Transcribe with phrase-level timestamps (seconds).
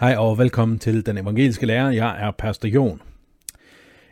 [0.00, 1.90] Hej og velkommen til Den Evangeliske Lærer.
[1.90, 3.02] Jeg er Pastor Jon.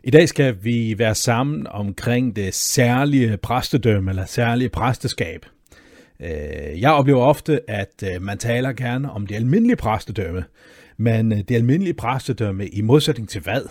[0.05, 5.47] I dag skal vi være sammen omkring det særlige præstedømme eller særlige præsteskab.
[6.21, 10.45] Øh, jeg oplever ofte, at øh, man taler gerne om det almindelige præstedømme,
[10.97, 13.63] men øh, det almindelige præstedømme i modsætning til hvad?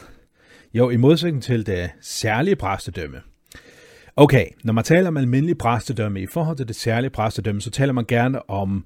[0.74, 3.22] Jo, i modsætning til det særlige præstedømme.
[4.16, 7.94] Okay, når man taler om almindelig præstedømme i forhold til det særlige præstedømme, så taler
[7.94, 8.86] man gerne om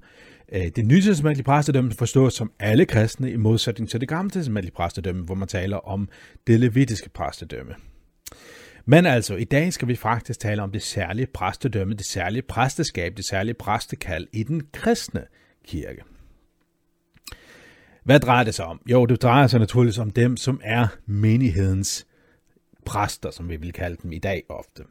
[0.52, 4.74] Øh, det det testamentlige præstedømme forstås som alle kristne i modsætning til det gamle testamentlige
[4.74, 6.08] præstedømme, hvor man taler om
[6.46, 7.74] det levitiske præstedømme.
[8.84, 13.16] Men altså, i dag skal vi faktisk tale om det særlige præstedømme, det særlige præsteskab,
[13.16, 15.24] det særlige præstekald i den kristne
[15.64, 16.02] kirke.
[18.04, 18.80] Hvad drejer det sig om?
[18.90, 22.06] Jo, det drejer sig naturligvis om dem, som er menighedens
[22.84, 24.82] præster, som vi vil kalde dem i dag ofte.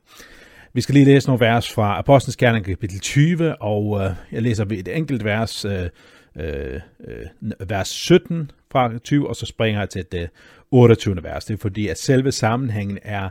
[0.77, 4.65] Vi skal lige læse nogle vers fra Apostlenes Gerning kapitel 20, og øh, jeg læser
[4.71, 5.89] et enkelt vers, øh,
[6.35, 10.29] øh, øh vers 17 fra 20, og så springer jeg til det
[10.71, 11.23] 28.
[11.23, 11.45] vers.
[11.45, 13.29] Det er fordi, at selve sammenhængen er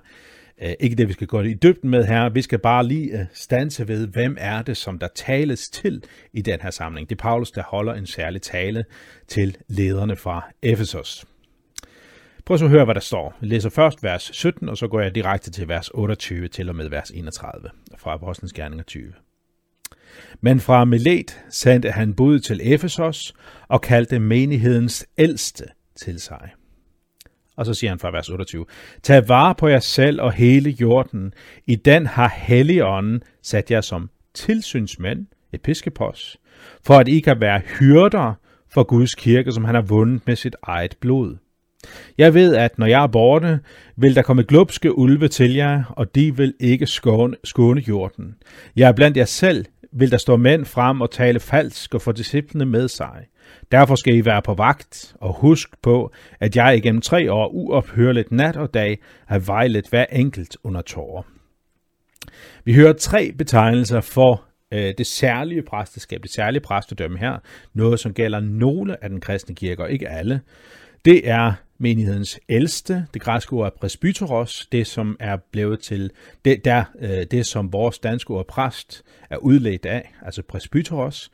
[0.63, 2.29] øh, ikke det, vi skal gå i dybden med her.
[2.29, 6.43] Vi skal bare lige øh, stanse ved, hvem er det, som der tales til i
[6.43, 7.09] den her samling.
[7.09, 8.85] Det er Paulus, der holder en særlig tale
[9.29, 11.27] til lederne fra Efesos.
[12.47, 13.35] Prøv så at høre, hvad der står.
[13.41, 16.77] Jeg læser først vers 17, og så går jeg direkte til vers 28 til og
[16.77, 19.13] med vers 31 fra Apostlenes Gerninger 20.
[20.41, 23.35] Men fra Milet sendte han bud til Efesos
[23.69, 25.65] og kaldte menighedens ældste
[25.97, 26.51] til sig.
[27.57, 28.67] Og så siger han fra vers 28,
[29.03, 31.35] Tag vare på jer selv og hele jorden.
[31.67, 36.37] I den har Helligånden sat jer som tilsynsmænd, episkopos,
[36.85, 38.35] for at I kan være hyrder
[38.75, 41.37] for Guds kirke, som han har vundet med sit eget blod.
[42.19, 43.59] Jeg ved, at når jeg er borte,
[43.97, 48.35] vil der komme glupske ulve til jer, og de vil ikke skåne, skåne jorden.
[48.77, 52.13] Jeg er blandt jer selv, vil der stå mænd frem og tale falsk og få
[52.13, 53.27] disciplene med sig.
[53.73, 58.33] Derfor skal I være på vagt, og husk på, at jeg igennem tre år uophørligt
[58.33, 61.23] nat og dag har vejlet hver enkelt under tårer.
[62.65, 67.39] Vi hører tre betegnelser for øh, det særlige præsteskab, det særlige præstedømme her,
[67.75, 70.41] noget som gælder nogle af den kristne kirke, og ikke alle.
[71.05, 73.07] Det er menighedens ældste.
[73.15, 76.11] Det græske ord er presbyteros, det som er blevet til,
[76.45, 81.31] det, der, øh, det som vores danske ord præst er udledt af, altså presbyteros.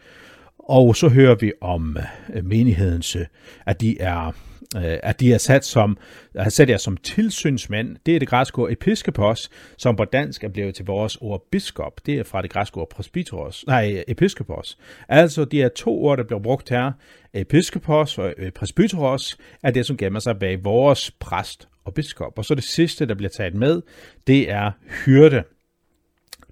[0.63, 1.97] Og så hører vi om
[2.35, 3.27] øh, menighedens, øh,
[3.67, 4.33] at de er
[4.77, 5.97] øh, at de er sat som,
[6.35, 7.97] er sat jer som tilsynsmænd.
[8.07, 12.01] Det er det græske ord episkopos, som på dansk er blevet til vores ord biskop.
[12.07, 14.79] Det er fra det græske ord presbyteros, nej, episkopos.
[15.09, 16.93] Altså, de er to ord, der bliver brugt her.
[17.35, 22.39] Episkopos og presbyteros er det, som gemmer sig bag vores præst og biskop.
[22.39, 23.83] Og så det sidste, der bliver taget med,
[24.27, 24.71] det er
[25.05, 25.43] hyrde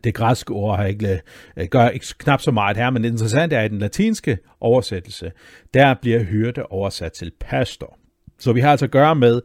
[0.05, 1.21] det græske ord har ikke,
[1.57, 4.39] øh, gør ikke knap så meget her, men det interessante er, at i den latinske
[4.61, 5.33] oversættelse,
[5.75, 7.99] der bliver hyrde oversat til pastor.
[8.39, 9.41] Så vi har altså at gøre med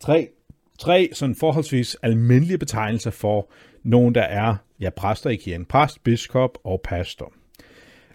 [0.00, 0.28] tre,
[0.78, 3.50] tre sådan forholdsvis almindelige betegnelser for
[3.82, 5.66] nogen, der er ja, præster i kirken.
[5.66, 7.32] Præst, biskop og pastor.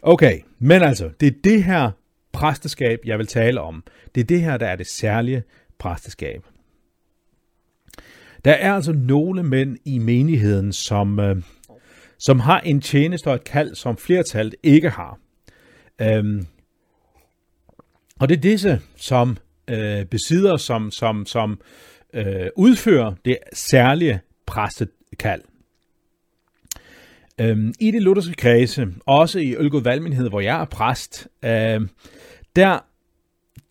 [0.01, 1.91] Okay, men altså, det er det her
[2.31, 3.83] præsteskab, jeg vil tale om.
[4.15, 5.43] Det er det her, der er det særlige
[5.79, 6.41] præsteskab.
[8.45, 11.37] Der er altså nogle mænd i menigheden, som, øh,
[12.19, 15.19] som har en tjeneste og et kald, som flertallet ikke har.
[16.01, 16.47] Øhm,
[18.19, 19.37] og det er disse, som
[19.69, 21.59] øh, besidder, som, som, som
[22.13, 25.41] øh, udfører det særlige præstekald.
[27.41, 31.81] Øhm, I det lutherske kredse, også i Ølgod Valmenhed, hvor jeg er præst, øh,
[32.55, 32.79] der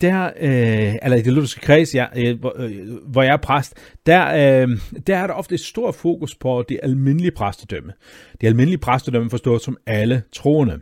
[0.00, 2.72] der, øh, eller i det lutherske kreds, ja, øh, hvor, øh,
[3.06, 3.74] hvor jeg er præst,
[4.06, 4.68] der, øh,
[5.06, 7.92] der er der ofte et stort fokus på det almindelige præstedømme.
[8.40, 10.80] Det almindelige præstedømme forstås som alle troende.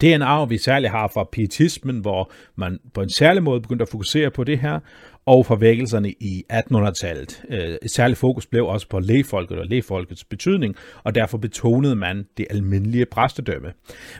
[0.00, 3.60] Det er en arv, vi særligt har fra pietismen, hvor man på en særlig måde
[3.60, 4.80] begyndte at fokusere på det her,
[5.26, 7.42] og fra vækkelserne i 1800-tallet.
[7.50, 12.24] Øh, et særligt fokus blev også på lægefolket og lægefolkets betydning, og derfor betonede man
[12.36, 13.72] det almindelige præstedømme.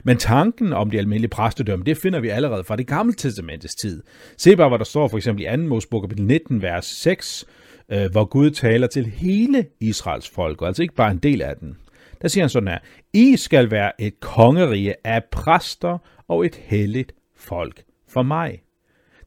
[0.03, 4.03] Men tanken om det almindelige præstedømme, det finder vi allerede fra det gamle testamentets tid.
[4.37, 5.57] Se bare, hvad der står for eksempel i 2.
[5.57, 7.45] Mosebog kapitel 19, vers 6,
[7.91, 11.55] øh, hvor Gud taler til hele Israels folk, og altså ikke bare en del af
[11.59, 11.77] den.
[12.21, 12.79] Der siger han sådan her,
[13.13, 18.61] I skal være et kongerige af præster og et helligt folk for mig.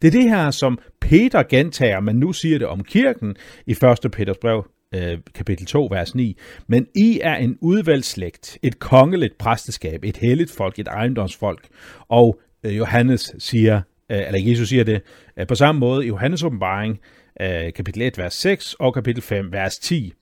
[0.02, 3.36] Det er det her, som Peter gentager, men nu siger det om kirken
[3.66, 3.70] i
[4.04, 4.12] 1.
[4.12, 6.36] Peters brev, øh, kapitel 2, vers 9.
[6.66, 11.68] Men I er en udvalgt slægt, et kongeligt præsteskab, et helligt folk, et ejendomsfolk.
[12.08, 13.80] Og øh, Johannes siger,
[14.10, 15.02] øh, eller Jesus siger det
[15.36, 17.00] øh, på samme måde i Johannes åbenbaring,
[17.40, 20.12] øh, kapitel 1, vers 6 og kapitel 5, vers 10,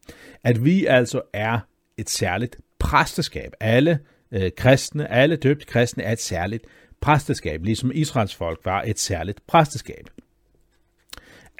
[0.44, 1.58] at vi altså er
[2.00, 3.52] et særligt præsteskab.
[3.60, 3.98] Alle
[4.32, 6.64] øh, kristne, alle døbte kristne er et særligt
[7.00, 10.10] præsteskab, ligesom Israels folk var et særligt præsteskab.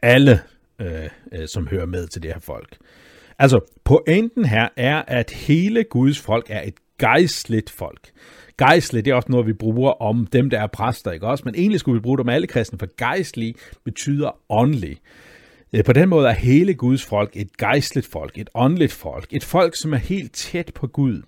[0.03, 0.41] Alle,
[0.81, 2.77] øh, øh, som hører med til det her folk.
[3.39, 8.11] Altså, pointen her er, at hele Guds folk er et gejstligt folk.
[8.59, 11.43] Gejstligt, det er også noget, vi bruger om dem, der er præster, ikke også?
[11.47, 13.55] Men egentlig skulle vi bruge det om alle kristne, for gejstlig
[13.85, 14.91] betyder åndelig.
[14.91, 15.30] Øh,
[15.73, 19.45] Øh, på den måde er hele Guds folk et gejstligt folk, et åndeligt folk, et
[19.45, 21.23] folk, som er helt tæt på Gud.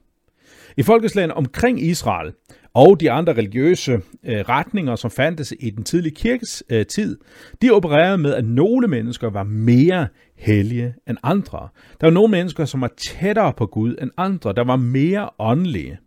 [0.77, 2.33] I folkeslagene omkring Israel
[2.75, 3.93] og de andre religiøse
[4.25, 7.19] øh, retninger, som fandtes i den tidlige kirkes øh, tid,
[7.63, 11.69] de opererede med, at nogle mennesker var mere hellige end andre.
[12.01, 15.99] Der var nogle mennesker, som var tættere på Gud end andre, der var mere åndelige.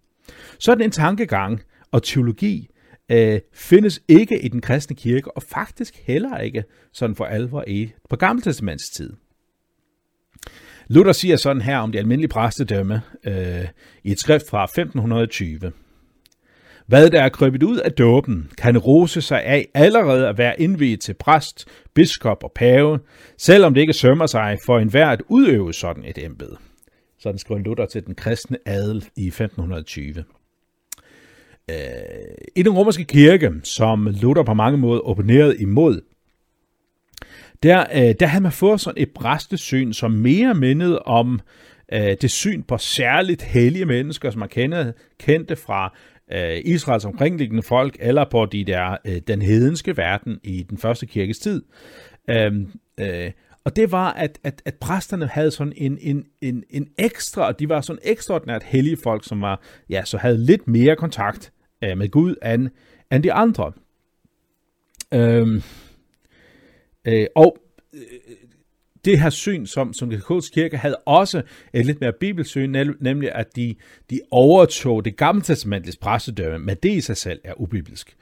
[0.59, 1.61] Sådan en tankegang
[1.91, 2.69] og teologi
[3.09, 6.63] øh, findes ikke i den kristne kirke, og faktisk heller ikke
[6.93, 9.13] sådan for alvor i på gammeltestamentets tid.
[10.87, 13.67] Luther siger sådan her om det almindelige præstedømme øh,
[14.03, 15.71] i et skrift fra 1520.
[16.87, 20.99] Hvad der er krøbet ud af dåben, kan rose sig af allerede at være indviet
[20.99, 22.99] til præst, biskop og pave,
[23.37, 26.57] selvom det ikke sømmer sig for enhver at udøve sådan et embede.
[27.19, 30.23] Sådan skriver Luther til den kristne adel i 1520.
[31.69, 31.75] Øh,
[32.55, 36.01] I den romerske kirke, som Luther på mange måder opponerede imod,
[37.63, 41.39] der, øh, der havde man fået sådan et præstesyn, som mere mindede om
[41.93, 45.93] øh, det syn på særligt hellige mennesker, som man kendte, kendte fra
[46.31, 51.05] øh, Israels omkringliggende folk, eller på de der, øh, den hedenske verden i den første
[51.05, 51.63] kirkes tid.
[52.29, 52.53] Øh,
[52.99, 53.31] øh,
[53.65, 57.59] og det var, at, at, at præsterne havde sådan en, en, en, en ekstra, og
[57.59, 61.51] de var sådan ekstraordinært hellige folk, som var, ja, så havde lidt mere kontakt
[61.85, 62.69] øh, med Gud end,
[63.11, 63.71] end de andre.
[65.13, 65.61] Øhm,
[67.05, 67.57] øh, og
[67.93, 68.01] øh,
[69.05, 71.41] det her syn, som, som katolske kirke havde også
[71.73, 73.75] et lidt mere bibelsyn, nemlig at de,
[74.09, 78.15] de overtog det gamle testamentlige præstedømme, men det i sig selv er ubibelsk.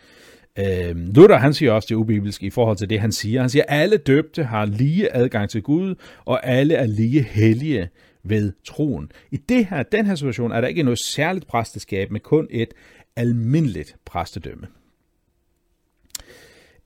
[0.59, 3.42] Øh, Luther han siger også, det ubibelske ubibelsk i forhold til det, han siger.
[3.42, 5.95] Han siger, at alle døbte har lige adgang til Gud,
[6.25, 7.89] og alle er lige hellige
[8.24, 9.12] ved troen.
[9.31, 12.74] I det her, den her situation er der ikke noget særligt præsteskab, men kun et
[13.15, 14.68] almindeligt præstedømme.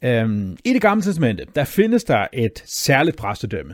[0.01, 3.73] Øhm, I det gamle testamente, der findes der et særligt præstedømme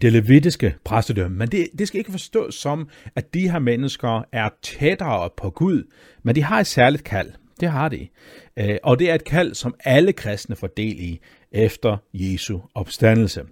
[0.00, 1.36] det levitiske præstedømme.
[1.36, 5.90] Men det, det skal ikke forstås som, at de her mennesker er tættere på Gud,
[6.22, 7.32] men de har et særligt kald.
[7.60, 8.08] Det har de.
[8.56, 11.20] Øh, og det er et kald, som alle kristne får del i
[11.52, 13.42] efter Jesu opstandelse.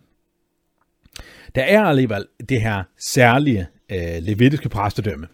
[1.54, 5.26] Der er alligevel det her særlige øh, levitiske præstedømme.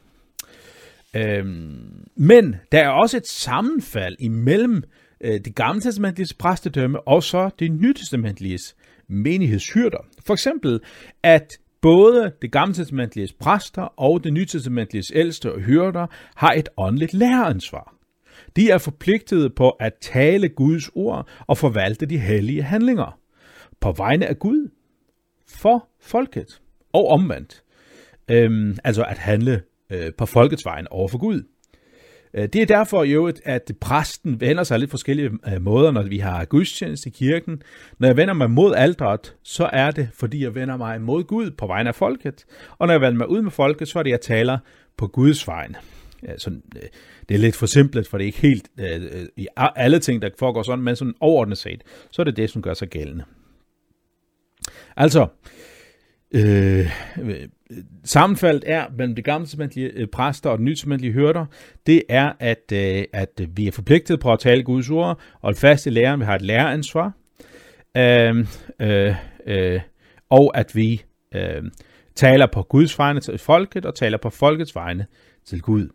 [1.17, 4.83] Øhm, men der er også et sammenfald imellem
[5.21, 8.59] øh, det gamle testamentlige præstedømme og så det nytestamentlige
[9.09, 10.07] menighedshyrder.
[10.27, 10.81] For eksempel,
[11.23, 17.15] at både det gamle testamentlige præster og det nytestamentlige ældste og hyrder har et åndeligt
[17.15, 17.95] læreransvar.
[18.57, 23.19] De er forpligtede på at tale Guds ord og forvalte de hellige handlinger.
[23.81, 24.69] På vegne af Gud,
[25.49, 26.61] for folket
[26.93, 27.63] og omvendt.
[28.31, 31.43] Øhm, altså at handle øh, på folkets vejen over for Gud.
[32.35, 36.19] Øh, det er derfor jo, at præsten vender sig lidt forskellige øh, måder, når vi
[36.19, 37.63] har gudstjeneste i kirken.
[37.99, 41.51] Når jeg vender mig mod aldret, så er det, fordi jeg vender mig mod Gud
[41.51, 42.45] på vegne af folket.
[42.79, 44.59] Og når jeg vender mig ud med folket, så er det, jeg taler
[44.97, 45.75] på Guds vegne.
[46.39, 46.83] Så øh,
[47.29, 48.69] det er lidt for simpelt, for det er ikke helt
[49.37, 52.63] i alle ting, der foregår sådan, men sådan overordnet set, så er det det, som
[52.63, 53.25] gør sig gældende.
[54.97, 55.27] Altså,
[56.35, 56.91] øh,
[58.05, 61.47] sammenfaldet er mellem det gamle testamentlige øh, præster og det nye testamentlige hørter,
[61.87, 65.57] det er, at, øh, at vi er forpligtet på at tale Guds ord, og at
[65.57, 67.13] fast i læren, vi har et læreransvar,
[67.97, 68.47] øh,
[68.81, 69.15] øh,
[69.47, 69.81] øh,
[70.31, 71.03] og at vi
[71.35, 71.63] øh,
[72.15, 75.07] taler på Guds vegne til folket, og taler på folkets vegne
[75.45, 75.89] til Gud.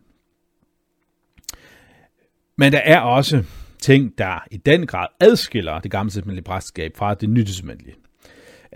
[2.56, 3.44] Men der er også
[3.78, 7.94] ting, der i den grad adskiller det gamle testamentlige præstskab fra det nye testamentlige.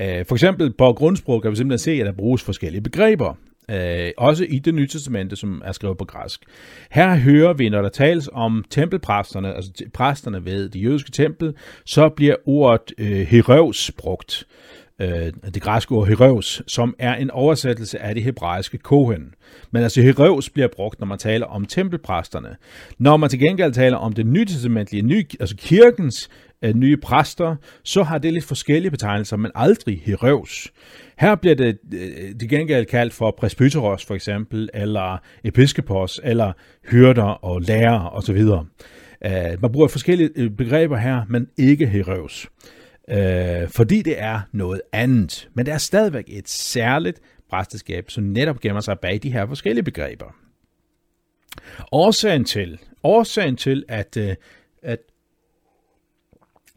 [0.01, 3.35] Øh, for eksempel på grundsprog kan vi simpelthen se, at der bruges forskellige begreber.
[3.71, 6.41] Øh, også i det nye testamente, som er skrevet på græsk.
[6.91, 12.09] Her hører vi, når der tales om tempelpræsterne, altså præsterne ved det jødiske tempel, så
[12.09, 14.47] bliver ordet øh, herøvs brugt.
[15.01, 19.35] Øh, det græske ord herøvs, som er en oversættelse af det hebraiske kohen.
[19.71, 22.57] Men altså herøvs bliver brugt, når man taler om tempelpræsterne.
[22.99, 26.31] Når man til gengæld taler om det nye testamentlige, ny, altså kirkens
[26.63, 30.73] af nye præster, så har det lidt forskellige betegnelser, men aldrig herøvs.
[31.19, 36.53] Her bliver det øh, til gengæld kaldt for presbyteros for eksempel, eller episkopos, eller
[36.91, 38.37] hyrder og lærer osv.
[38.37, 38.65] Uh,
[39.25, 42.47] øh, man bruger forskellige øh, begreber her, men ikke herøvs.
[43.13, 45.49] Uh, øh, fordi det er noget andet.
[45.55, 47.21] Men det er stadigvæk et særligt
[47.51, 50.35] præsteskab, som netop gemmer sig bag de her forskellige begreber.
[51.93, 54.37] Årsagen til, årsagen til at, øh, at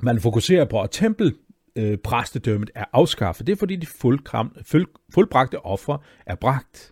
[0.03, 5.99] man fokuserer på, at tempelpræstedømmet er afskaffet, det er fordi de fuldkram, fuld, fuldbragte ofre
[6.25, 6.91] er bragt.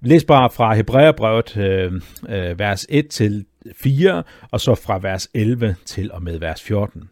[0.00, 1.92] Læs bare fra Hebræerbrevet øh,
[2.28, 3.44] øh, vers 1 til
[3.74, 7.08] 4, og så fra vers 11 til og med vers 14.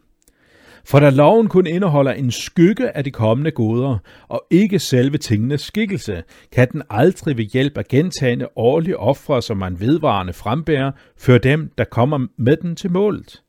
[0.85, 3.97] For da loven kun indeholder en skygge af de kommende goder,
[4.27, 9.57] og ikke selve tingenes skikkelse, kan den aldrig ved hjælp af gentagende årlige ofre, som
[9.57, 13.41] man vedvarende frembærer, føre dem, der kommer med den til målet.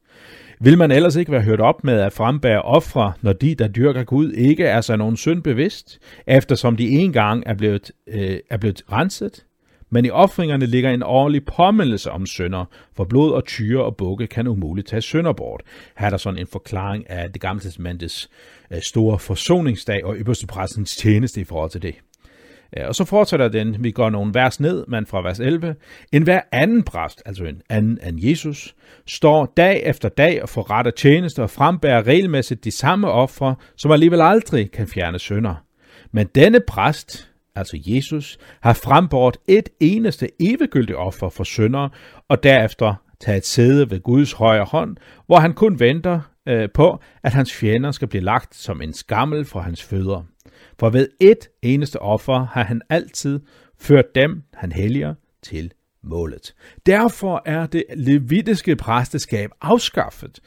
[0.61, 4.05] Vil man ellers ikke være hørt op med at frembære ofre, når de, der dyrker
[4.05, 8.83] Gud, ikke er sig nogen synd bevidst, eftersom de engang er blevet, øh, er blevet
[8.93, 9.45] renset?
[9.91, 12.65] Men i offringerne ligger en årlig påmindelse om synder,
[12.97, 15.63] for blod og tyre og bukke kan umuligt tage synder bort.
[15.99, 18.31] Her er der sådan en forklaring af det gamle testamentets
[18.71, 21.95] øh, store forsoningsdag og øverste præstens tjeneste i forhold til det.
[22.87, 25.75] Og så fortsætter den, vi går nogle vers ned, men fra vers 11.
[26.13, 28.75] En hver anden præst, altså en anden end Jesus,
[29.07, 34.21] står dag efter dag og forretter tjenester og frembærer regelmæssigt de samme ofre, som alligevel
[34.21, 35.55] aldrig kan fjerne synder.
[36.13, 41.89] Men denne præst, altså Jesus, har frembort et eneste eviggyldigt offer for synder,
[42.29, 44.97] og derefter taget sæde ved Guds højre hånd,
[45.27, 49.45] hvor han kun venter øh, på, at hans fjender skal blive lagt som en skammel
[49.45, 50.23] for hans fødder.
[50.79, 53.41] For ved et eneste offer har han altid
[53.79, 56.55] ført dem, han helliger, til målet.
[56.87, 60.41] Derfor er det levitiske præsteskab afskaffet,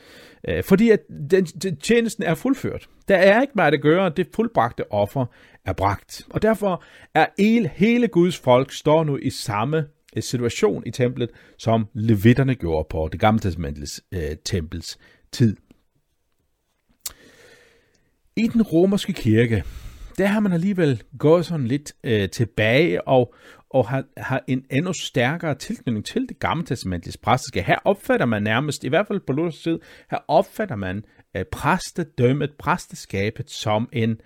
[0.48, 1.00] øh, fordi at
[1.32, 2.90] den, den, tjenesten er fuldført.
[3.08, 5.26] Der er ikke meget at gøre, det fuldbragte offer
[5.66, 6.28] er bragt.
[6.30, 6.84] Og derfor
[7.16, 12.56] er el, hele Guds folk står nu i samme øh, situation i templet, som levitterne
[12.56, 14.98] gjorde på det gamle testamentets øh, tempels
[15.32, 15.58] tid.
[18.36, 19.64] I den romerske kirke,
[20.20, 23.34] der har man alligevel gået sådan lidt øh, tilbage og,
[23.70, 27.62] og har, har en endnu stærkere tilknytning til det gamle testamentlige præstiske.
[27.62, 29.80] Her opfatter man nærmest, i hvert fald på Luthers tid,
[30.12, 31.04] her opfatter man
[31.38, 34.18] øh, præstedømmet, præsteskabet som en,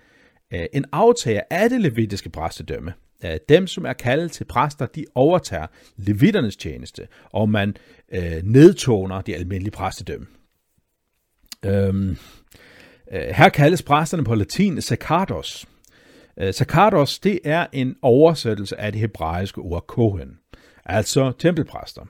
[0.54, 2.92] øh, en aftager af det levitiske præstedømme.
[3.24, 7.76] Øh, dem, som er kaldet til præster, de overtager levitternes tjeneste, og man
[8.12, 10.26] øh, nedtoner de almindelige præstedømme.
[11.64, 12.16] Øhm,
[13.12, 15.66] øh, her kaldes præsterne på latin sacerdos,
[16.40, 20.38] Øh, Sakardos, det er en oversættelse af det hebraiske ord kohen,
[20.84, 22.02] altså tempelpræster.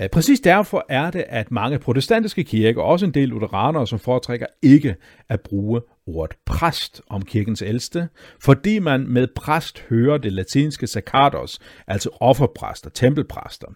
[0.00, 4.46] Øh, præcis derfor er det, at mange protestantiske kirker, også en del lutheranere, som foretrækker
[4.62, 4.94] ikke
[5.28, 8.08] at bruge ordet præst om kirkens ældste,
[8.42, 13.66] fordi man med præst hører det latinske sacerdos, altså offerpræster, tempelpræster.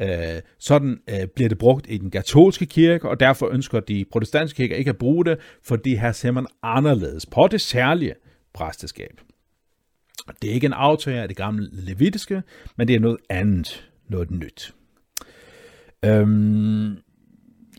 [0.00, 0.98] Øh, sådan
[1.34, 4.98] bliver det brugt i den katolske kirke, og derfor ønsker de protestantiske kirker ikke at
[4.98, 8.14] bruge det, fordi her ser man anderledes på det særlige
[8.56, 9.20] præsteskab.
[10.42, 12.42] Det er ikke en aftager af det gamle levitiske,
[12.76, 14.74] men det er noget andet, noget nyt.
[16.04, 16.96] Øhm,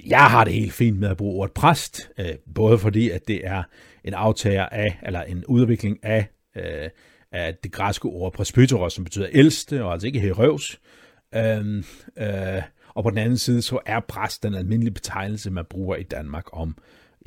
[0.05, 3.48] jeg har det helt fint med at bruge ordet præst, øh, både fordi, at det
[3.48, 3.63] er
[4.03, 6.89] en aftager af, eller en udvikling af, øh,
[7.31, 10.79] af det græske ord presbyteros, som betyder ældste, og altså ikke herøvs.
[11.36, 11.84] Øhm,
[12.17, 12.62] øh,
[12.96, 16.46] og på den anden side, så er præst den almindelige betegnelse, man bruger i Danmark
[16.53, 16.77] om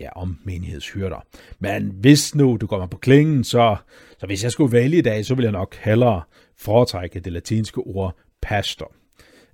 [0.00, 1.21] ja, om menighedshyrder.
[1.59, 3.76] Men hvis nu du kommer på klingen, så,
[4.19, 6.23] så hvis jeg skulle vælge i dag, så vil jeg nok hellere
[6.59, 8.92] foretrække det latinske ord pastor,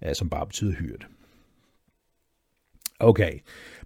[0.04, 1.04] øh, som bare betyder hyrde.
[3.00, 3.32] Okay,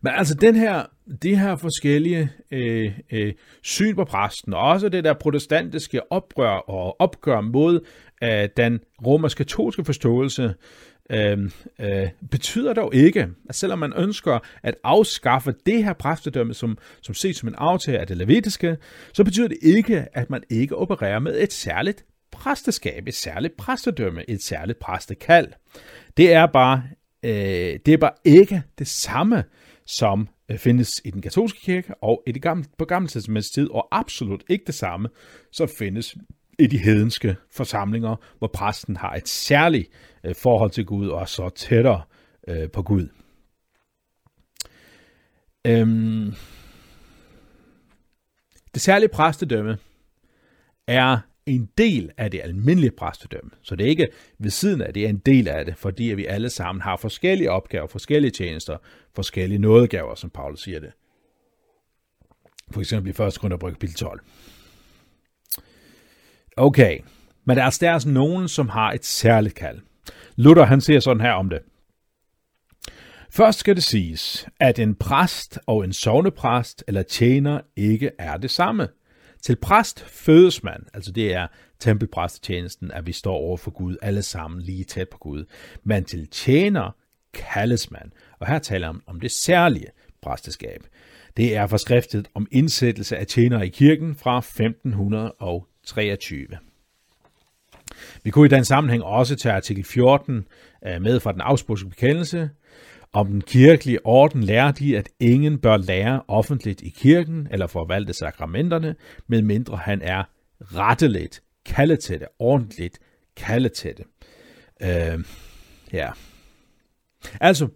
[0.01, 0.87] men altså den her,
[1.23, 7.01] de her forskellige øh, øh, syn på præsten, og også det der protestantiske oprør og
[7.01, 7.87] opgør mod
[8.23, 10.55] øh, den romersk-katolske forståelse,
[11.11, 16.79] øh, øh, betyder dog ikke, at selvom man ønsker at afskaffe det her præstedømme, som,
[17.03, 18.77] som ses som en aftale af det levitiske,
[19.13, 24.31] så betyder det ikke, at man ikke opererer med et særligt præsteskab, et særligt præstedømme,
[24.31, 25.49] et særligt præstekald.
[26.17, 26.83] Det er bare,
[27.23, 29.45] øh, det er bare ikke det samme,
[29.87, 33.09] som øh, findes i den katolske kirke og i det gamle, på gamle
[33.43, 35.09] tid, og absolut ikke det samme,
[35.53, 36.17] som findes
[36.61, 39.89] i de hedenske forsamlinger, hvor præsten har et særligt
[40.25, 42.03] øh, forhold til Gud og er så tættere
[42.49, 43.09] øh, på Gud.
[45.67, 46.35] Øhm,
[48.75, 49.79] det særlige præstedømme
[50.87, 53.51] er en del af det almindelige præstedømme.
[53.63, 56.27] Så det er ikke ved siden af, det er en del af det, fordi vi
[56.27, 58.77] alle sammen har forskellige opgaver, forskellige tjenester,
[59.15, 60.93] forskellige nådegaver, som Paulus siger det.
[62.71, 63.17] For eksempel i 1.
[63.17, 64.21] Korintherbrev kapitel 12.
[66.61, 66.99] Okay,
[67.45, 69.79] men der er altså- stærkt altså nogen, som har et særligt kald.
[70.37, 71.59] Luther han siger sådan her om det.
[73.31, 78.51] Først skal det siges, at en præst og en sovnepræst eller tjener ikke er det
[78.51, 78.89] samme.
[79.43, 81.47] Til præst fødes man, altså det er
[81.79, 85.45] tempelpræstetjenesten, at vi står over for Gud, alle sammen lige tæt på Gud.
[85.85, 86.97] Men til tjener
[87.35, 89.87] kaldes man, og her taler jeg om, det særlige
[90.23, 90.81] præsteskab.
[91.37, 96.47] Det er forskriftet om indsættelse af tjenere i kirken fra 1500 og 23.
[98.25, 100.47] Vi kunne i den sammenhæng også tage artikel 14
[100.87, 102.51] øh, med fra den afspurgte bekendelse.
[103.13, 108.13] Om den kirkelige orden lærer de, at ingen bør lære offentligt i kirken eller forvalte
[108.13, 108.95] sakramenterne,
[109.27, 110.25] medmindre han er
[110.61, 112.99] retteligt kaldet til det, ordentligt
[113.37, 114.05] kaldet til det.
[114.83, 115.25] Øh,
[115.93, 116.11] ja.
[117.41, 117.69] Altså,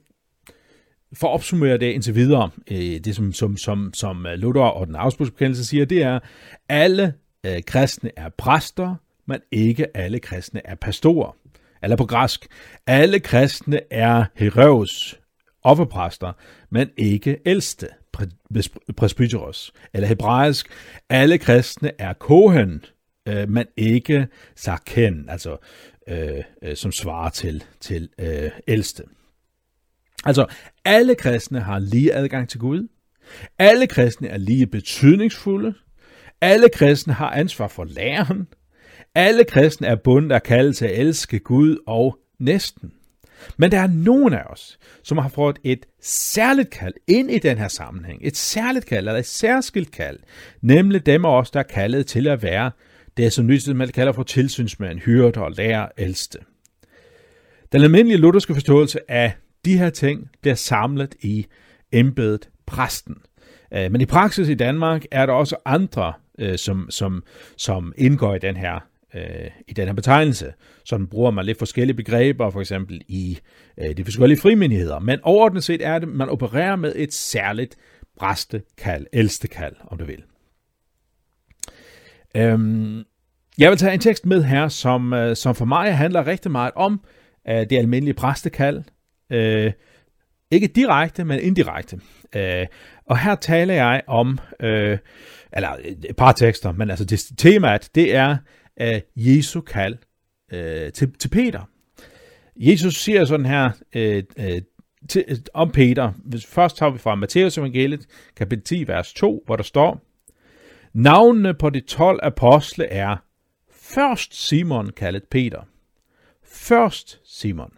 [1.13, 4.97] for at opsummere det indtil videre, øh, det som, som, som, som Luther og den
[4.97, 6.19] afspudsbekendelse siger, det er,
[6.69, 7.15] alle
[7.47, 8.95] øh, kristne er præster,
[9.27, 11.37] men ikke alle kristne er pastorer.
[11.83, 12.47] Eller på græsk,
[12.87, 15.21] alle kristne er heroes,
[15.63, 16.33] offerpræster,
[16.71, 17.89] men ikke ældste,
[18.97, 19.73] presbyteros.
[19.95, 20.69] Eller hebraisk,
[21.09, 22.85] alle kristne er kohen,
[23.29, 25.57] øh, men ikke sarken, altså
[26.09, 29.03] øh, øh, som svarer til, til øh, ældste.
[30.25, 30.47] Altså,
[30.85, 32.89] alle kristne har lige adgang til Gud.
[33.59, 35.75] Alle kristne er lige betydningsfulde.
[36.45, 38.47] Alle kristne har ansvar for læren.
[39.15, 42.93] Alle kristne er bundet af kaldet til at elske Gud og næsten.
[43.57, 47.59] Men der er nogen af os, som har fået et særligt kald ind i den
[47.59, 48.21] her sammenhæng.
[48.23, 50.19] Et særligt kald, eller et særskilt kald.
[50.63, 52.71] Nemlig dem af os, der er kaldet til at være
[53.17, 56.39] det, som man kalder for tilsynsmand, hyrder og lærer ældste.
[57.73, 59.33] Den almindelige lutherske forståelse af
[59.65, 61.47] de her ting bliver samlet i
[61.93, 63.17] embedet præsten.
[63.75, 67.25] Øh, men i praksis i Danmark er der også andre, øh, som, som,
[67.57, 68.81] som indgår i den her
[69.15, 70.53] øh, i den her betegnelse.
[70.85, 73.39] Sådan bruger man lidt forskellige begreber, for eksempel i
[73.79, 74.99] øh, de forskellige frimenigheder.
[74.99, 77.77] Men overordnet set er det, man opererer med et særligt
[78.19, 80.23] præstekald, ældstekald, om du vil.
[82.37, 83.05] Øhm,
[83.59, 86.73] jeg vil tage en tekst med her, som, øh, som for mig handler rigtig meget
[86.75, 87.01] om
[87.49, 88.83] øh, det almindelige præstekald,
[89.31, 89.73] Øh,
[90.51, 92.01] ikke direkte, men indirekte.
[92.37, 92.67] Øh,
[93.07, 94.99] og her taler jeg om, øh,
[95.53, 98.37] eller øh, et par tekster, men altså det, temaet, det er
[98.81, 99.97] øh, Jesu kald
[100.53, 101.69] øh, til, til Peter.
[102.57, 104.63] Jesus siger sådan her øh, øh,
[105.09, 106.13] til, øh, om Peter.
[106.49, 110.01] Først tager vi fra Matteus evangeliet, kapitel 10, vers 2, hvor der står,
[110.95, 113.17] Navnene på de 12 apostle er
[113.73, 115.63] først Simon kaldet Peter.
[116.45, 117.73] Først Simon.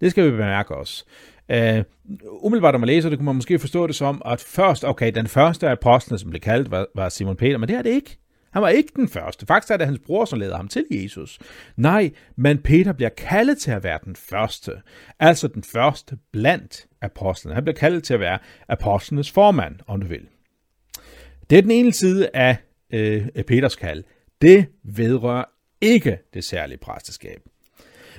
[0.00, 1.04] Det skal vi bemærke os.
[1.52, 1.84] Uh,
[2.44, 5.26] umiddelbart, når man læser det, kunne man måske forstå det som, at først, okay, den
[5.26, 8.18] første af apostlene, som blev kaldt, var, var Simon Peter, men det er det ikke.
[8.52, 9.46] Han var ikke den første.
[9.46, 11.38] Faktisk er det hans bror, som leder ham til Jesus.
[11.76, 14.72] Nej, men Peter bliver kaldet til at være den første.
[15.20, 17.54] Altså den første blandt apostlene.
[17.54, 20.26] Han bliver kaldet til at være apostlenes formand, om du vil.
[21.50, 22.56] Det er den ene side af
[22.92, 24.04] øh, Peters kald.
[24.42, 25.44] Det vedrører
[25.80, 27.40] ikke det særlige præsteskab.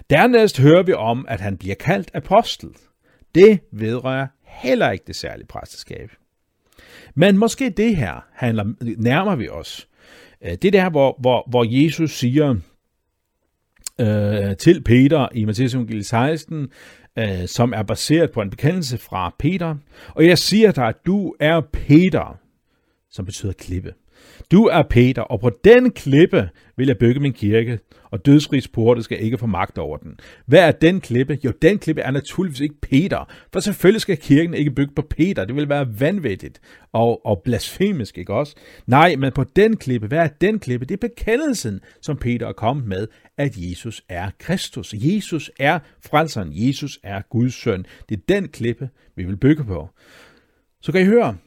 [0.10, 2.70] Dernæst hører vi om, at han bliver kaldt apostel.
[3.36, 6.12] Det vedrører heller ikke det særlige præsteskab.
[7.16, 9.88] Men måske det her handler, nærmer vi os.
[10.42, 12.56] Øh, det der, hvor, hvor, hvor Jesus siger
[14.00, 16.68] øh, til Peter i Matthæus 16,
[17.18, 19.76] øh, som er baseret på en bekendelse fra Peter.
[20.10, 22.40] Og jeg siger dig, at du er Peter,
[23.12, 23.94] som betyder klippe.
[24.52, 29.04] Du er Peter, og på den klippe vil jeg bygge min kirke, og dødsrigs porte
[29.04, 30.20] skal ikke få magt over den.
[30.46, 31.40] Hvad er den klippe?
[31.44, 35.46] Jo, den klippe er naturligvis ikke Peter, for selvfølgelig skal kirken ikke bygge på Peter.
[35.46, 38.56] Det vil være vanvittigt og, og blasfemisk, ikke også?
[38.88, 40.86] Nej, men på den klippe, hvad er den klippe?
[40.86, 43.08] Det er bekendelsen, som Peter er kommet med,
[43.38, 44.94] at Jesus er Kristus.
[44.94, 46.50] Jesus er frelseren.
[46.52, 47.86] Jesus er Guds søn.
[48.10, 49.90] Det er den klippe, vi vil bygge på.
[50.82, 51.38] Så kan I høre,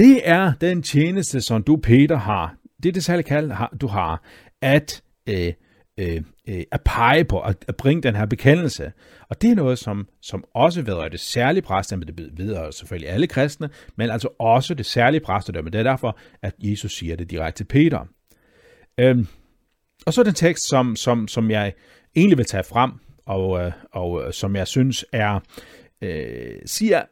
[0.00, 2.56] det er den tjeneste, som du, Peter, har.
[2.82, 4.22] Det er det særlige kald, du har,
[4.60, 5.52] at, øh,
[5.98, 8.92] øh, øh, at pege på, at, at bringe den her bekendelse.
[9.28, 12.04] Og det er noget, som, som også vedrører det særlige præstedømme.
[12.04, 15.70] Det vedrører selvfølgelig alle kristne, men altså også det særlige præstedømme.
[15.70, 18.06] Det er derfor, at Jesus siger det direkte til Peter.
[18.98, 19.26] Øhm,
[20.06, 21.72] og så den tekst, som, som, som jeg
[22.16, 22.92] egentlig vil tage frem,
[23.26, 25.40] og, øh, og øh, som jeg synes er,
[26.02, 27.02] øh, siger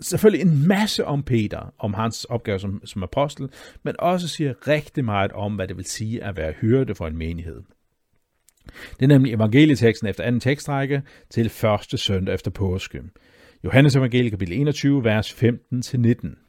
[0.00, 3.48] selvfølgelig en masse om Peter, om hans opgave som, som apostel,
[3.82, 7.16] men også siger rigtig meget om, hvad det vil sige at være hyrde for en
[7.16, 7.62] menighed.
[8.66, 13.02] Det er nemlig evangelieteksten efter anden tekstrække til første søndag efter påske.
[13.64, 16.42] Johannes evangelie kapitel 21, vers 15-19.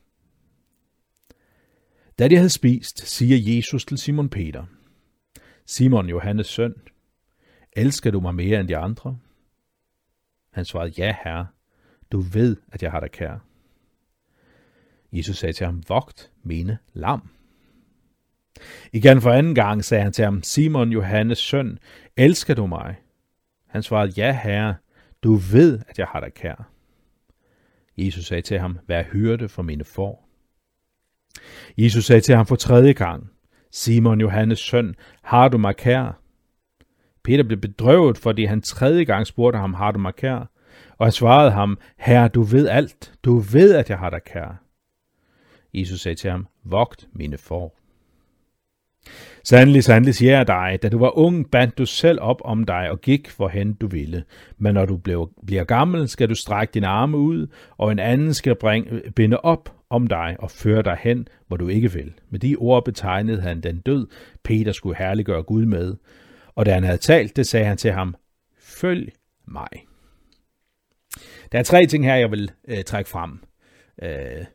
[2.20, 4.66] Da de havde spist, siger Jesus til Simon Peter,
[5.66, 6.74] Simon, Johannes søn,
[7.74, 9.18] elsker du mig mere end de andre?
[10.52, 11.48] Han svarede, ja herre,
[12.12, 13.38] du ved, at jeg har dig kær.
[15.12, 17.30] Jesus sagde til ham, vogt mine lam.
[18.94, 21.80] Igen for anden gang sagde han til ham, Simon Johannes søn,
[22.18, 22.96] elsker du mig?
[23.68, 24.76] Han svarede, ja herre,
[25.24, 26.70] du ved, at jeg har dig kær.
[27.98, 30.30] Jesus sagde til ham, vær hyrde for mine får.
[31.78, 33.30] Jesus sagde til ham for tredje gang,
[33.72, 36.22] Simon Johannes søn, har du mig kær?
[37.24, 40.50] Peter blev bedrøvet, fordi han tredje gang spurgte ham, har du mig kær?
[40.98, 43.14] Og han svarede ham, herre, du ved alt.
[43.24, 44.64] Du ved, at jeg har dig kær.
[45.74, 47.78] Jesus sagde til ham, vogt mine får.
[49.44, 52.92] Sandelig, sandelig siger jeg dig, da du var ung, bandt du selv op om dig
[52.92, 54.24] og gik, hvorhen du ville.
[54.58, 54.98] Men når du
[55.46, 59.74] bliver gammel, skal du strække dine arme ud, og en anden skal bringe, binde op
[59.90, 62.14] om dig og føre dig hen, hvor du ikke vil.
[62.30, 64.08] Med de ord betegnede han den død,
[64.44, 65.96] Peter skulle herliggøre Gud med.
[66.56, 68.16] Og da han havde talt, det sagde han til ham,
[68.60, 69.12] følg
[69.48, 69.87] mig.
[71.52, 73.40] Der er tre ting her, jeg vil øh, trække frem.
[74.02, 74.46] Øh,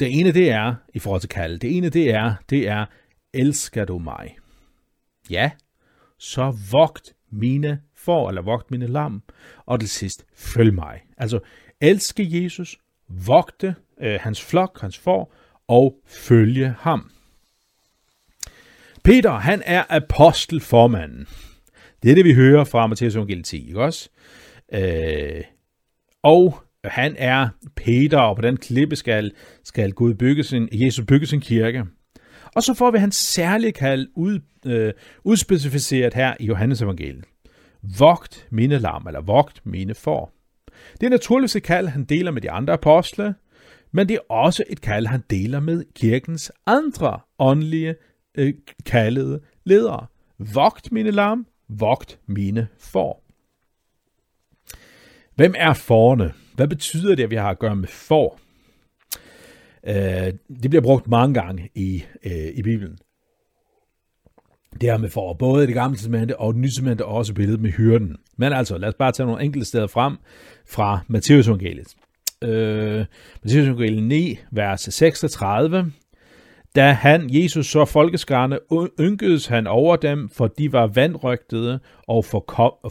[0.00, 2.86] det ene, det er, i forhold til kald, det ene, det er, det er,
[3.32, 4.36] elsker du mig?
[5.30, 5.50] Ja,
[6.18, 9.22] så vogt mine får, eller vogt mine lam,
[9.66, 11.02] og til sidst, følg mig.
[11.16, 11.40] Altså,
[11.80, 15.34] elske Jesus, vogte øh, hans flok, hans får,
[15.68, 17.10] og følge ham.
[19.04, 21.28] Peter, han er apostelformanden.
[22.02, 24.08] Det er det, vi hører fra Matthæus evangeliet 10, ikke også?
[24.72, 25.44] Øh,
[26.22, 29.32] og han er Peter, og på den klippe skal,
[29.64, 31.84] skal Gud bygge sin, Jesus bygge sin kirke.
[32.54, 34.92] Og så får vi hans særlige kald ud, øh,
[35.24, 37.24] udspecificeret her i Johannes evangeliet.
[37.98, 40.32] Vogt mine lam, eller vogt mine får.
[41.00, 43.34] Det er naturligvis et kald, han deler med de andre apostle,
[43.92, 47.94] men det er også et kald, han deler med kirkens andre åndelige
[48.38, 48.54] øh,
[48.86, 50.06] kaldede ledere.
[50.38, 53.27] Vogt mine lam, vogt mine får.
[55.38, 56.32] Hvem er forne?
[56.54, 58.40] Hvad betyder det, at vi har at gøre med får?
[59.86, 62.98] Øh, det bliver brugt mange gange i, øh, i Bibelen.
[64.72, 67.70] Det her med for, både det gamle testamente og det nye testamente også billedet med
[67.70, 68.16] hyrden.
[68.36, 70.16] Men altså, lad os bare tage nogle enkelte steder frem
[70.68, 71.94] fra Matteus evangeliet.
[72.44, 73.04] Øh,
[73.42, 75.92] Matteus evangeliet 9, vers 36.
[76.76, 78.58] Da han, Jesus, så folkeskarne,
[79.00, 82.24] ynkedes han over dem, for de var vandrygtede og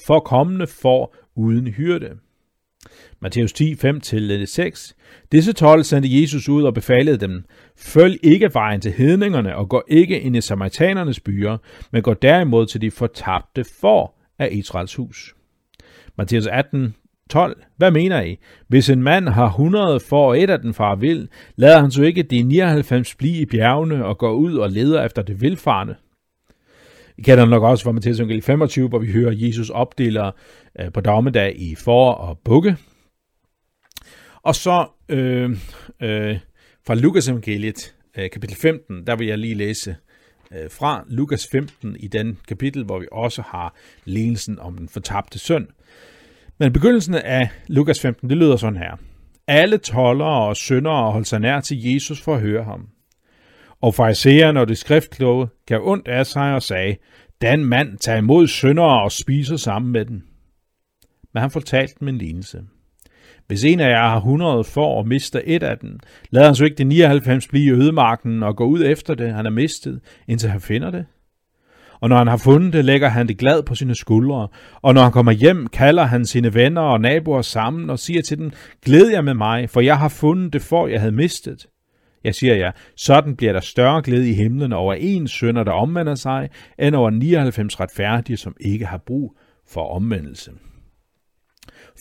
[0.07, 2.17] forkommende for uden hyrde.
[3.19, 4.93] Matthæus 10, 5-6.
[5.31, 7.45] Disse tolv sendte Jesus ud og befalede dem,
[7.77, 11.57] følg ikke vejen til hedningerne og gå ikke ind i samaritanernes byer,
[11.91, 15.35] men gå derimod til de fortabte for af Israels hus.
[16.17, 16.95] Matthæus 18,
[17.29, 17.63] 12.
[17.77, 18.37] Hvad mener I?
[18.67, 22.23] Hvis en mand har 100 for et af den far vil, lader han så ikke
[22.23, 25.95] de 99 blive i bjergene og går ud og leder efter det vilfarne?
[27.17, 30.31] Vi kender nok også fra Matthæus 25, hvor vi hører, at Jesus opdeler
[30.79, 32.77] øh, på dommedag i for og bukke.
[34.41, 35.49] Og så øh,
[36.01, 36.37] øh,
[36.87, 39.95] fra Lukas evangeliet, øh, kapitel 15, der vil jeg lige læse
[40.51, 43.75] øh, fra Lukas 15 i den kapitel, hvor vi også har
[44.05, 45.67] lignelsen om den fortabte søn.
[46.59, 48.97] Men begyndelsen af Lukas 15, det lyder sådan her.
[49.47, 52.89] Alle tollere og syndere holdt sig nær til Jesus for at høre ham.
[53.81, 56.95] Og farisæerne og det skriftkloge gav ondt af sig og sagde,
[57.41, 60.21] den mand tager imod syndere og spiser sammen med dem.
[61.33, 62.61] Men han fortalte dem en lignelse.
[63.47, 66.65] Hvis en af jer har 100 for og mister et af dem, lader han så
[66.65, 70.49] ikke det 99 blive i ødemarken og gå ud efter det, han har mistet, indtil
[70.49, 71.05] han finder det?
[71.99, 74.47] Og når han har fundet det, lægger han det glad på sine skuldre.
[74.81, 78.37] Og når han kommer hjem, kalder han sine venner og naboer sammen og siger til
[78.37, 78.51] dem,
[78.85, 81.67] glæd jer med mig, for jeg har fundet det for, jeg havde mistet.
[82.27, 86.15] Jeg siger jer, sådan bliver der større glæde i himlen over en sønder, der omvender
[86.15, 89.37] sig, end over 99 retfærdige, som ikke har brug
[89.67, 90.51] for omvendelse.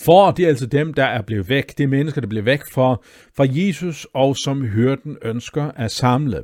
[0.04, 1.78] For det er altså dem, der er blevet væk.
[1.78, 2.96] Det er mennesker, der bliver væk fra,
[3.36, 6.42] fra Jesus, og som hørten ønsker at samle.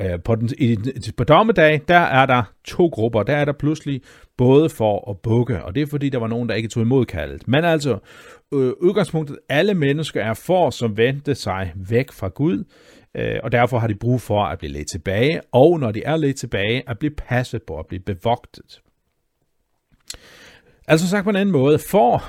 [0.00, 0.76] Øh, på, den, i,
[1.16, 3.22] på dommedag, der er der to grupper.
[3.22, 4.00] Der er der pludselig
[4.36, 7.04] både for og bukke, og det er fordi, der var nogen, der ikke tog imod
[7.04, 7.48] kaldet.
[7.48, 7.98] Men altså,
[8.54, 12.64] øh, udgangspunktet, alle mennesker er for, som vendte sig væk fra Gud,
[13.14, 16.16] øh, og derfor har de brug for at blive lidt tilbage, og når de er
[16.16, 18.80] lidt tilbage, at blive passet på, at blive bevogtet.
[20.88, 22.24] Altså sagt på en anden måde, for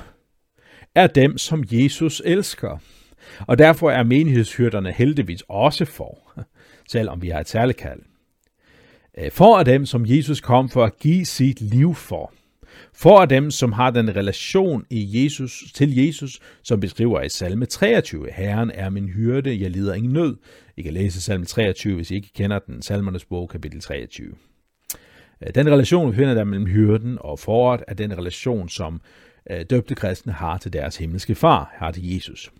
[0.96, 2.78] er dem, som Jesus elsker.
[3.48, 6.34] Og derfor er menighedshyrderne heldigvis også for,
[6.90, 8.02] selvom vi har et særligt kald.
[9.18, 12.34] Øh, for er dem, som Jesus kom for at give sit liv for.
[12.94, 17.66] For er dem, som har den relation i Jesus, til Jesus, som beskriver i salme
[17.66, 18.32] 23.
[18.32, 20.38] Herren er min hyrde, jeg lider ingen nød.
[20.78, 22.82] I kan læse salme 23, hvis I ikke kender den.
[22.82, 24.28] Salmernes bog, kapitel 23.
[25.42, 29.02] Øh, den relation, vi finder der mellem hyrden og foråret, er den relation, som
[29.52, 32.52] øh, døbte kristne har til deres himmelske far, har til Jesus.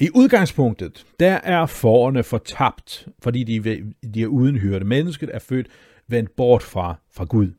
[0.00, 4.84] I udgangspunktet, der er forerne fortabt, fordi de, de er uden hyrde.
[4.84, 5.66] Mennesket er født
[6.08, 7.50] vendt bort fra, fra Gud.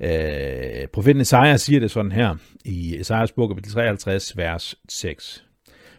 [0.00, 5.44] Øh, profeten Isaiah siger det sådan her i Esajas bog, kapitel 53, vers 6.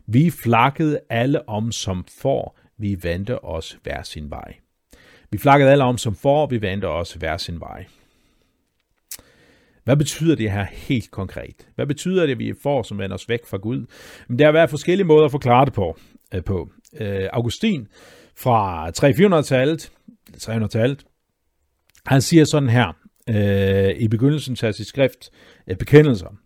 [0.05, 4.55] Vi flakkede alle om som får, vi vendte os hver sin vej.
[5.31, 7.85] Vi flakkede alle om som får, vi vendte os hver sin vej.
[9.83, 11.67] Hvad betyder det her helt konkret?
[11.75, 13.85] Hvad betyder det, at vi får, som vender os væk fra Gud?
[14.27, 15.97] Men der er været forskellige måder at forklare det på.
[16.33, 16.69] Øh, på.
[16.99, 17.87] Øh, Augustin
[18.35, 19.91] fra 300-400-tallet,
[20.37, 21.05] 300-tallet,
[22.05, 22.93] han siger sådan her,
[23.29, 25.29] øh, i begyndelsen tager sit skrift,
[25.67, 26.37] øh, Bekendelser,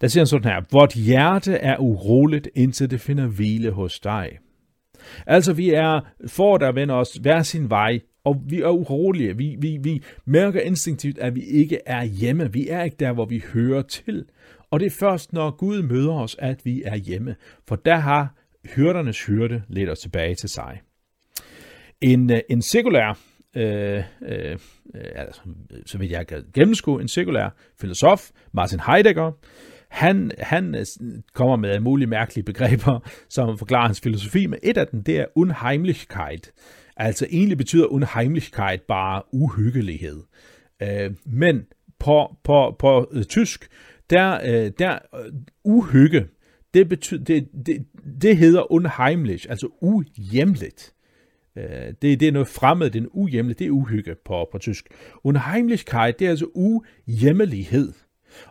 [0.00, 4.38] der siger han sådan her, Vort hjerte er uroligt, indtil det finder hvile hos dig.
[5.26, 9.36] Altså, vi er for, der vender os hver sin vej, og vi er urolige.
[9.36, 12.52] Vi, vi, vi mærker instinktivt, at vi ikke er hjemme.
[12.52, 14.24] Vi er ikke der, hvor vi hører til.
[14.70, 17.36] Og det er først, når Gud møder os, at vi er hjemme.
[17.68, 18.34] For der har
[18.76, 20.80] hyrdernes hyrde ledt os tilbage til sig.
[22.00, 23.18] En, øh, en sekulær,
[23.56, 24.58] øh, øh,
[24.94, 25.40] Øh, altså,
[25.86, 27.48] så vidt jeg kan gennemskue, en sekulær
[27.80, 29.32] filosof, Martin Heidegger,
[29.88, 30.86] han, han øh,
[31.34, 35.26] kommer med mulige mærkelige begreber, som forklarer hans filosofi, men et af dem, det er
[35.34, 36.52] Unheimlichkeit.
[36.96, 40.22] Altså egentlig betyder Unheimlichkeit bare uhyggelighed.
[40.82, 41.66] Øh, men
[41.98, 43.68] på, på, på øh, tysk,
[44.10, 45.32] der, øh, der øh,
[45.64, 46.26] uhygge,
[46.74, 47.86] det, betyder, det, det,
[48.22, 50.93] det hedder unheimlich, altså uhjemligt.
[51.58, 54.88] Øh, det, det er noget fremmed, det er en det er uhygge på, på tysk.
[55.24, 57.92] Unheimlichkeit, det er altså uhjemmelighed.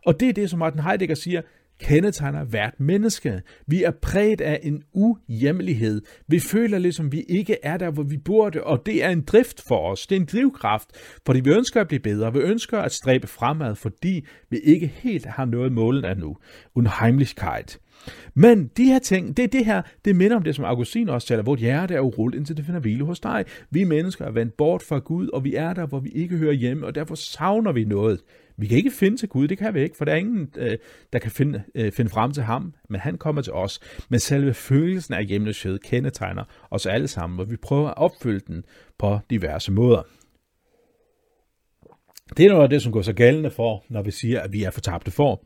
[0.06, 1.42] Og det er det, som Martin Heidegger siger,
[1.80, 3.42] kendetegner hvert menneske.
[3.68, 6.02] Vi er præget af en uhjemmelighed.
[6.28, 9.64] Vi føler ligesom, vi ikke er der, hvor vi burde, og det er en drift
[9.68, 10.08] for os.
[10.08, 10.90] Det er en drivkraft,
[11.26, 12.34] fordi vi ønsker at blive bedre.
[12.34, 16.38] Vi ønsker at stræbe fremad, fordi vi ikke helt har noget målet endnu.
[16.76, 17.80] Unheimlichkeit.
[18.34, 21.28] Men de her ting, det er det her, det minder om det, som Augustin også
[21.28, 23.46] taler, hvor hjerte er urullet, indtil det finder hvile hos dig.
[23.72, 26.54] Vi mennesker er vendt bort fra Gud, og vi er der, hvor vi ikke hører
[26.54, 28.20] hjemme, og derfor savner vi noget.
[28.58, 30.78] Vi kan ikke finde til Gud, det kan vi ikke, for der er ingen, øh,
[31.14, 33.80] der kan finde, øh, finde frem til ham, men han kommer til os.
[34.10, 38.64] Men selve følelsen af hjemløshed kendetegner os alle sammen, og vi prøver at opfylde den
[39.00, 40.02] på diverse måder.
[42.38, 44.64] Det er noget af det, som går så gældende for, når vi siger, at vi
[44.64, 45.44] er fortabte for.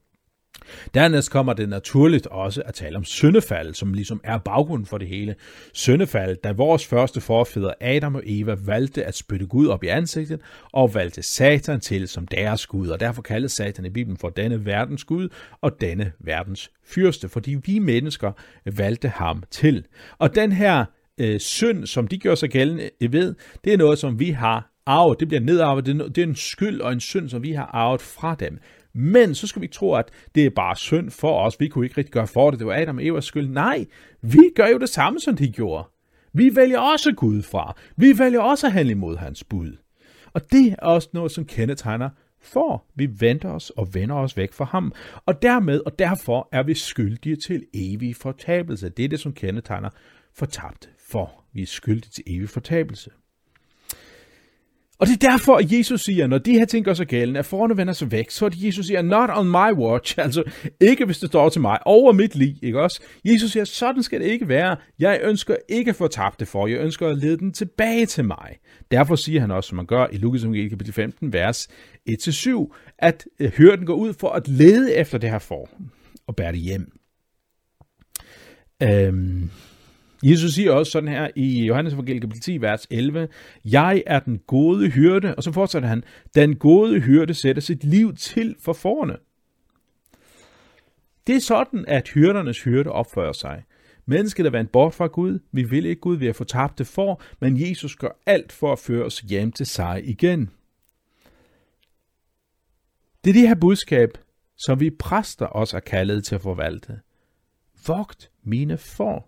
[0.93, 5.08] Dernæst kommer det naturligt også at tale om syndefald, som ligesom er baggrunden for det
[5.08, 5.36] hele.
[5.74, 10.41] Syndefald, da vores første forfædre Adam og Eva valgte at spytte Gud op i ansigtet
[10.74, 14.65] og valgte Satan til som deres Gud, og derfor kaldes Satan i Bibelen for denne
[14.65, 15.30] verdens Gud
[15.62, 18.32] og denne verdens fyrste, fordi vi mennesker
[18.65, 19.86] valgte ham til.
[20.17, 20.86] Og den her
[21.17, 25.20] øh, synd, som de gjorde sig gældende ved, det er noget, som vi har arvet.
[25.20, 25.86] Det bliver nedarvet.
[25.86, 28.60] Det er en skyld og en synd, som vi har arvet fra dem.
[28.98, 31.60] Men så skal vi ikke tro, at det er bare synd for os.
[31.60, 32.60] Vi kunne ikke rigtig gøre for det.
[32.60, 33.48] Det var Adam og Evas skyld.
[33.48, 33.86] Nej,
[34.22, 35.88] vi gør jo det samme, som de gjorde.
[36.34, 37.76] Vi vælger også Gud fra.
[37.96, 39.78] Vi vælger også at handle imod hans bud.
[40.34, 42.10] Og det er også noget, som kendetegner
[42.42, 44.94] for vi venter os og vender os væk fra ham.
[45.26, 48.90] Og dermed og derfor er vi skyldige til evig fortabelse.
[48.90, 49.90] Det er det, som kendetegner
[50.34, 51.44] fortabt for.
[51.54, 53.12] Vi er skyldige til evig fortabelse.
[55.00, 57.46] Og det er derfor, at Jesus siger, når de her ting gør sig gældende, at
[57.46, 60.44] forerne vender sig væk, så er det Jesus siger, not on my watch, altså
[60.80, 63.02] ikke hvis det står til mig, over mit liv, ikke også?
[63.26, 64.78] Jesus siger, sådan skal det ikke være.
[65.00, 68.26] Jeg ønsker ikke at få tabt det for, jeg ønsker at lede den tilbage til
[68.26, 68.58] mig.
[68.92, 71.68] Derfor siger han også, som man gør i Lukas kapitel 15, vers
[72.10, 75.70] 1-7, at øh, hørten går ud for at lede efter det her for
[76.28, 76.92] og bære det hjem.
[78.84, 79.50] Øhm,
[80.24, 83.28] Jesus siger også sådan her i Johannes evangeliet kapitel 10, vers 11,
[83.66, 86.04] Jeg er den gode hyrde, og så fortsætter han,
[86.36, 89.18] den gode hyrde sætter sit liv til for forne.
[91.28, 93.64] Det er sådan, at hyrdernes hyrde opfører sig.
[94.06, 95.40] Mennesket er vandt bort fra Gud.
[95.52, 98.80] Vi vil ikke Gud, vi har fortabt det for, men Jesus gør alt for at
[98.80, 100.50] føre os hjem til sig igen.
[103.24, 104.18] Det er det her budskab,
[104.58, 107.00] som vi præster også er kaldet til at forvalte.
[107.88, 109.27] Vogt mine for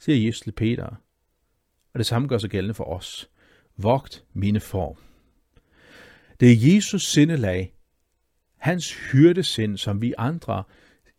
[0.00, 0.86] siger Jesus til Peter.
[1.92, 3.30] Og det samme gør sig gældende for os.
[3.76, 4.98] Vogt mine får.
[6.40, 7.74] Det er Jesus sindelag,
[8.56, 10.64] hans hyrdesind, som vi andre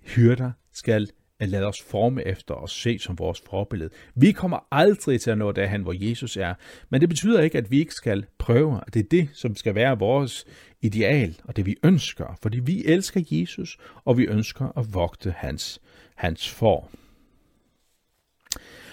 [0.03, 3.89] hyrder skal at lade os forme efter og se som vores forbillede.
[4.15, 6.53] Vi kommer aldrig til at nå derhen, hvor Jesus er,
[6.89, 8.81] men det betyder ikke, at vi ikke skal prøve.
[8.93, 10.45] Det er det, som skal være vores
[10.81, 15.81] ideal, og det vi ønsker, fordi vi elsker Jesus, og vi ønsker at vogte hans,
[16.15, 16.97] hans form.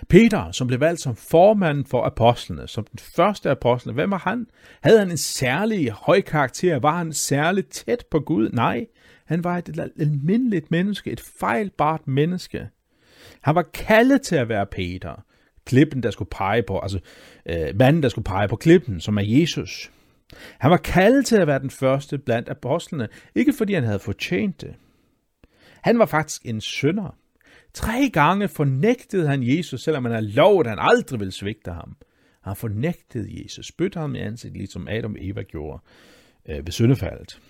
[0.08, 4.46] Peter, som blev valgt som formand for apostlene, som den første apostle, hvem var han?
[4.80, 6.78] Havde han en særlig høj karakter?
[6.78, 8.50] Var han særligt tæt på Gud?
[8.50, 8.86] Nej,
[9.24, 12.68] han var et almindeligt menneske, et fejlbart menneske.
[13.40, 15.24] Han var kaldet til at være Peter,
[15.64, 17.00] klippen, der skulle pege på, altså
[17.46, 19.90] øh, manden, der skulle pege på klippen, som er Jesus.
[20.58, 24.60] Han var kaldet til at være den første blandt apostlene, ikke fordi han havde fortjent
[24.60, 24.74] det.
[25.80, 27.16] Han var faktisk en synder.
[27.78, 31.96] Tre gange fornægtede han Jesus, selvom han har lovet, at han aldrig ville svigte ham.
[32.40, 35.82] Han fornægtede Jesus, spyttede ham i ansigtet, ligesom Adam og Eva gjorde
[36.48, 37.40] øh, ved syndefaldet.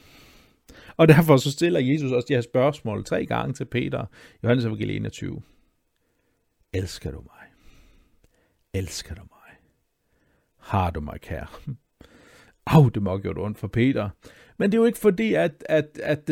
[0.97, 4.07] Og derfor så stiller Jesus også de her spørgsmål tre gange til Peter,
[4.43, 5.43] Johannes Evangelie 21.
[6.73, 7.47] Elsker du mig?
[8.75, 9.57] Elsker du mig?
[10.57, 11.61] Har du mig kær?
[12.67, 14.11] Au, det må have gjort ondt for Peter.
[14.59, 16.31] Men det er jo ikke fordi, at, at, at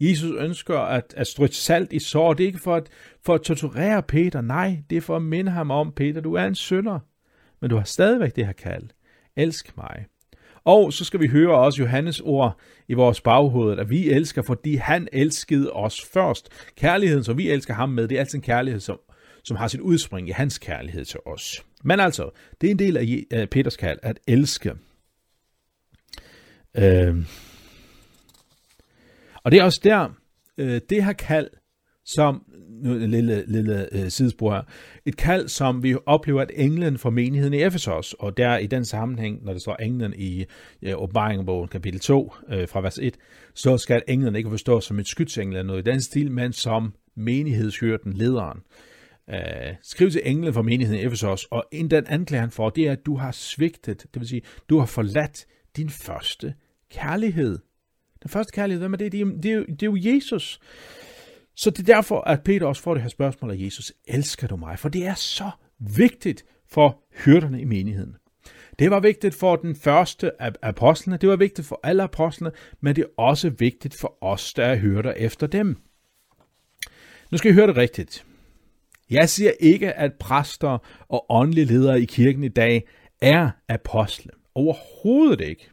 [0.00, 2.34] Jesus ønsker at, at strøtte salt i sår.
[2.34, 2.88] Det er ikke for at,
[3.22, 4.40] for at torturere Peter.
[4.40, 6.98] Nej, det er for at minde ham om, Peter, du er en synder.
[7.60, 8.84] Men du har stadigvæk det her kald.
[9.36, 10.06] Elsk mig.
[10.64, 14.74] Og så skal vi høre også Johannes ord i vores baghoved, at vi elsker, fordi
[14.74, 16.48] han elskede os først.
[16.76, 18.98] Kærligheden, som vi elsker ham med, det er altid en kærlighed, som,
[19.44, 21.64] som har sit udspring i hans kærlighed til os.
[21.84, 24.72] Men altså, det er en del af Peters kald, at elske.
[26.76, 27.16] Øh,
[29.44, 30.08] og det er også der,
[30.58, 31.48] øh, det her kald,
[32.04, 32.42] som,
[32.82, 34.62] nu en lille, lille øh, sidespor her,
[35.06, 38.84] et kald, som vi oplever, at englen for menigheden i Efesos, og der i den
[38.84, 40.44] sammenhæng, når det står englen i
[40.82, 43.16] øh, åbenbaringenbogen kapitel 2 øh, fra vers 1,
[43.54, 46.94] så skal englen ikke forstås som et skytsengel eller noget i den stil, men som
[47.16, 48.58] menighedshyrden, lederen.
[49.30, 52.86] Øh, skriv til englen for menigheden i Efesos, og en den anklager han for, det
[52.86, 56.54] er, at du har svigtet, det vil sige, du har forladt din første
[56.90, 57.58] kærlighed.
[58.22, 59.12] Den første kærlighed, hvem er det?
[59.12, 60.60] Det er, det er, det er jo Jesus.
[61.54, 63.92] Så det er derfor, at Peter også får det her spørgsmål af Jesus.
[64.08, 64.78] Elsker du mig?
[64.78, 68.16] For det er så vigtigt for hyrderne i menigheden.
[68.78, 72.96] Det var vigtigt for den første af apostlene, det var vigtigt for alle apostlene, men
[72.96, 75.76] det er også vigtigt for os, der er hyrder efter dem.
[77.30, 78.24] Nu skal I høre det rigtigt.
[79.10, 82.88] Jeg siger ikke, at præster og åndelige ledere i kirken i dag
[83.20, 84.30] er apostle.
[84.54, 85.70] Overhovedet ikke.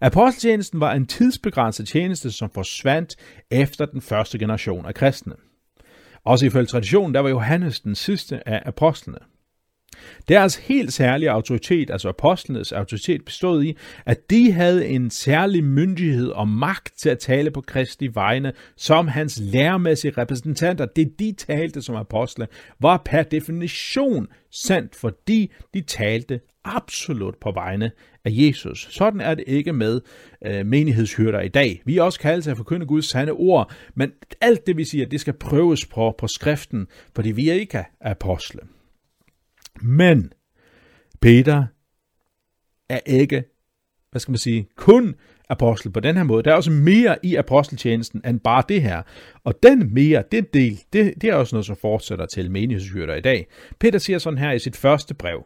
[0.00, 3.16] Aposteltjenesten var en tidsbegrænset tjeneste, som forsvandt
[3.50, 5.34] efter den første generation af kristne.
[6.24, 9.18] Også ifølge traditionen, der var Johannes den sidste af apostlene.
[10.28, 15.64] Deres altså helt særlige autoritet, altså apostlenes autoritet, bestod i, at de havde en særlig
[15.64, 20.86] myndighed og magt til at tale på Kristi vegne som hans læremæssige repræsentanter.
[20.86, 22.46] Det de talte som apostle
[22.80, 27.90] var per definition sandt, fordi de talte absolut på vegne
[28.24, 28.88] af Jesus.
[28.90, 30.00] Sådan er det ikke med
[30.46, 31.82] øh, menighedshyrder i dag.
[31.84, 35.06] Vi er også kaldet til at forkynde Guds sande ord, men alt det vi siger,
[35.06, 38.60] det skal prøves på, på skriften, fordi vi er ikke apostle.
[39.82, 40.32] Men
[41.20, 41.66] Peter
[42.88, 43.44] er ikke,
[44.10, 45.14] hvad skal man sige, kun
[45.48, 46.42] apostel på den her måde.
[46.42, 49.02] Der er også mere i aposteltjenesten end bare det her.
[49.44, 53.20] Og den mere, den del, det, det er også noget, som fortsætter til menighedshyrder i
[53.20, 53.46] dag.
[53.80, 55.44] Peter siger sådan her i sit første brev.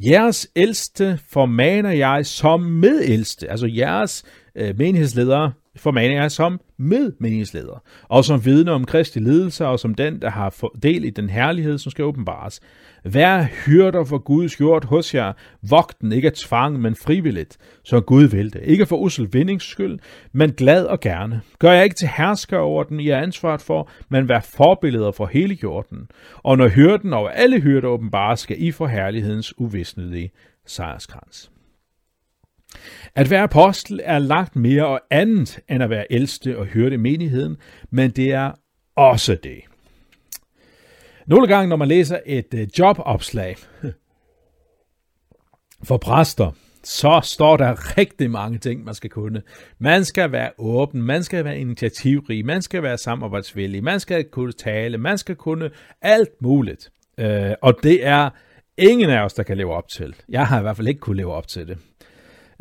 [0.00, 7.82] Jeres ældste formaner jeg som medældste, altså jeres øh, menighedsledere formaner jeg som med meningsleder,
[8.02, 11.78] og som vidne om Kristi ledelse, og som den, der har del i den herlighed,
[11.78, 12.60] som skal åbenbares.
[13.04, 15.32] Vær hyrder for Guds jord hos jer,
[15.70, 18.60] vogten ikke af tvang, men frivilligt, så Gud vil det.
[18.64, 19.98] Ikke for usel vindings skyld,
[20.32, 21.40] men glad og gerne.
[21.58, 25.26] Gør jeg ikke til hersker over den, I er ansvaret for, men vær forbilleder for
[25.26, 26.08] hele jorden.
[26.36, 30.30] Og når hyrden over alle hyrder åbenbares, skal I få herlighedens uvisnelige
[30.66, 31.50] sejrskrans.
[33.14, 36.98] At være apostel er langt mere og andet end at være ældste og hørte i
[36.98, 37.56] menigheden,
[37.90, 38.52] men det er
[38.96, 39.60] også det.
[41.26, 43.56] Nogle gange, når man læser et øh, jobopslag
[45.88, 46.50] for præster,
[46.84, 49.42] så står der rigtig mange ting, man skal kunne.
[49.78, 54.52] Man skal være åben, man skal være initiativrig, man skal være samarbejdsvillig, man skal kunne
[54.52, 55.70] tale, man skal kunne
[56.02, 56.90] alt muligt.
[57.18, 58.30] Øh, og det er
[58.78, 60.14] ingen af os, der kan leve op til.
[60.28, 61.78] Jeg har i hvert fald ikke kunne leve op til det.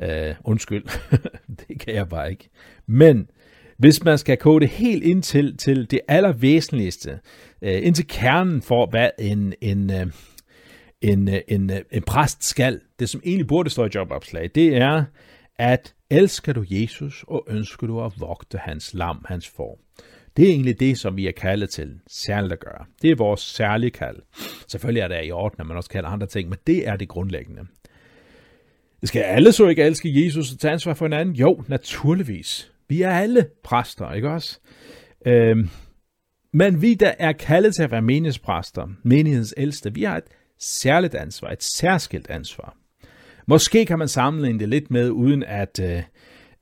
[0.03, 0.83] Uh, undskyld,
[1.67, 2.49] det kan jeg bare ikke.
[2.86, 3.29] Men
[3.77, 7.19] hvis man skal kode det helt ind til, til det allervæsentligste,
[7.62, 10.12] uh, ind til kernen for, hvad en, en, uh,
[11.02, 14.77] en, uh, en, uh, en præst skal, det som egentlig burde stå i jobopslag, det
[14.77, 15.04] er,
[15.56, 19.79] at elsker du Jesus, og ønsker du at vogte hans lam, hans får.
[20.37, 22.85] Det er egentlig det, som vi er kaldet til særligt at gøre.
[23.02, 24.17] Det er vores særlige kald.
[24.67, 27.08] Selvfølgelig er det i orden, at man også kalder andre ting, men det er det
[27.08, 27.62] grundlæggende.
[29.04, 31.35] Skal alle så ikke elske Jesus og tage ansvar for hinanden?
[31.35, 32.71] Jo, naturligvis.
[32.89, 34.60] Vi er alle præster, ikke også?
[35.25, 35.69] Øhm,
[36.54, 40.23] men vi, der er kaldet til at være menighedspræster, menighedens ældste, vi har et
[40.60, 42.77] særligt ansvar, et særskilt ansvar.
[43.48, 46.04] Måske kan man sammenligne det lidt med, uden at, øh,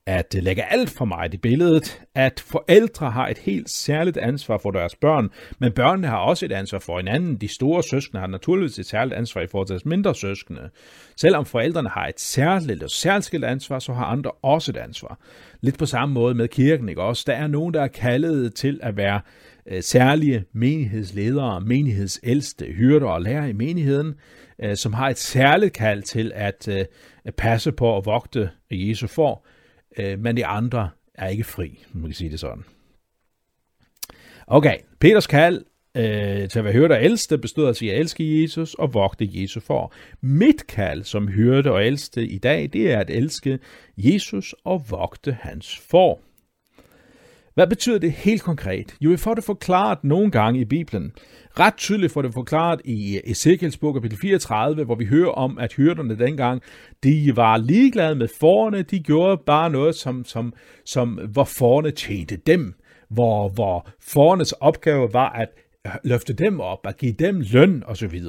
[0.07, 4.71] at lægge alt for meget i billedet, at forældre har et helt særligt ansvar for
[4.71, 5.29] deres børn,
[5.59, 7.35] men børnene har også et ansvar for hinanden.
[7.35, 10.69] De store søskende har naturligvis et særligt ansvar i forhold til deres mindre søskende.
[11.17, 15.19] Selvom forældrene har et særligt og særskilt ansvar, så har andre også et ansvar.
[15.61, 17.23] Lidt på samme måde med kirken, ikke også?
[17.27, 19.21] Der er nogen, der er kaldet til at være
[19.67, 24.13] øh, særlige menighedsledere, menighedsældste, hyrder og lærere i menigheden,
[24.63, 26.85] øh, som har et særligt kald til at øh,
[27.37, 29.45] passe på og vogte Jesu for,
[29.97, 32.63] øh, men de andre er ikke fri, man kan sige det sådan.
[34.47, 35.65] Okay, Peters kald
[35.97, 39.29] øh, til at være hørte og ældste bestod altså af at elske Jesus og vogte
[39.31, 39.93] Jesus for.
[40.21, 43.59] Mit kald som hørte og ældste i dag, det er at elske
[43.97, 46.21] Jesus og vogte hans for.
[47.55, 48.95] Hvad betyder det helt konkret?
[49.01, 51.11] Jo, vi får det forklaret nogle gange i Bibelen.
[51.59, 55.57] Ret tydeligt får det forklaret i øh, Ezekiels bog kapitel 34, hvor vi hører om,
[55.57, 56.61] at hyrderne dengang,
[57.03, 60.53] de var ligeglade med forerne, de gjorde bare noget, som, som,
[60.85, 62.73] som hvor forerne tjente dem.
[63.09, 65.49] Hvor, hvor forernes opgave var at
[65.85, 68.21] øh, løfte dem op, at give dem løn osv.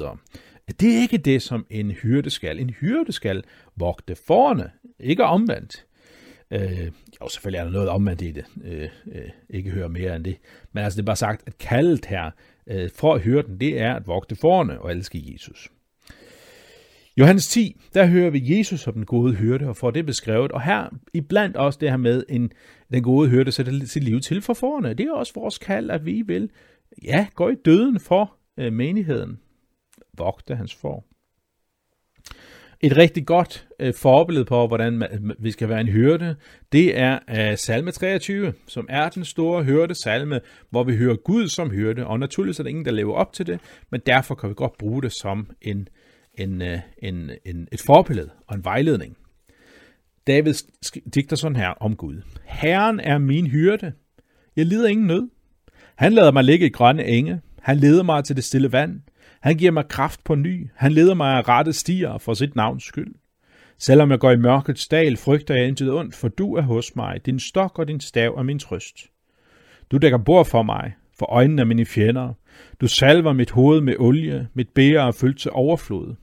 [0.79, 2.59] Det er ikke det, som en hyrde skal.
[2.59, 3.43] En hyrde skal
[3.75, 5.86] vogte forerne, ikke omvendt.
[6.51, 6.91] Øh,
[7.21, 8.45] jo, selvfølgelig er der noget om, at det.
[8.63, 10.37] Øh, øh, ikke hører mere end det.
[10.73, 12.31] Men altså, det er bare sagt, at kaldet her
[12.67, 15.71] øh, for at høre den, det er at vogte forne og elske Jesus.
[17.17, 20.51] Johannes 10, der hører vi Jesus som den gode hyrde, og får det beskrevet.
[20.51, 22.51] Og her iblandt også det her med, en,
[22.93, 24.93] den gode hyrde sætter sit liv til for forne.
[24.93, 26.49] Det er også vores kald, at vi vil,
[27.03, 29.39] ja, gå i døden for øh, menigheden.
[30.17, 31.05] Vogte hans for.
[32.81, 36.35] Et rigtig godt øh, forbillede på, hvordan man, vi skal være en hyrde,
[36.71, 41.47] det er øh, salme 23, som er den store hørte salme, hvor vi hører Gud
[41.47, 43.59] som hyrde, og naturligvis er der ingen, der lever op til det,
[43.91, 45.87] men derfor kan vi godt bruge det som en,
[46.33, 49.17] en, øh, en, en, et forbillede og en vejledning.
[50.27, 50.53] David
[51.15, 52.21] digter sådan her om Gud.
[52.45, 53.93] Herren er min hyrde.
[54.55, 55.29] Jeg lider ingen nød.
[55.95, 57.41] Han lader mig ligge i grønne enge.
[57.61, 59.01] Han leder mig til det stille vand.
[59.41, 60.69] Han giver mig kraft på ny.
[60.75, 63.15] Han leder mig af rette stier for sit navns skyld.
[63.79, 67.25] Selvom jeg går i mørkets dal, frygter jeg intet ondt, for du er hos mig.
[67.25, 68.97] Din stok og din stav er min trøst.
[69.91, 72.33] Du dækker bord for mig, for øjnene af mine fjender.
[72.81, 76.15] Du salver mit hoved med olie, mit bære er fyldt til overflod.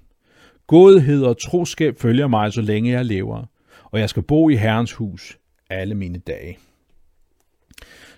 [0.66, 3.44] Godhed og troskab følger mig, så længe jeg lever,
[3.84, 5.38] og jeg skal bo i Herrens hus
[5.70, 6.58] alle mine dage.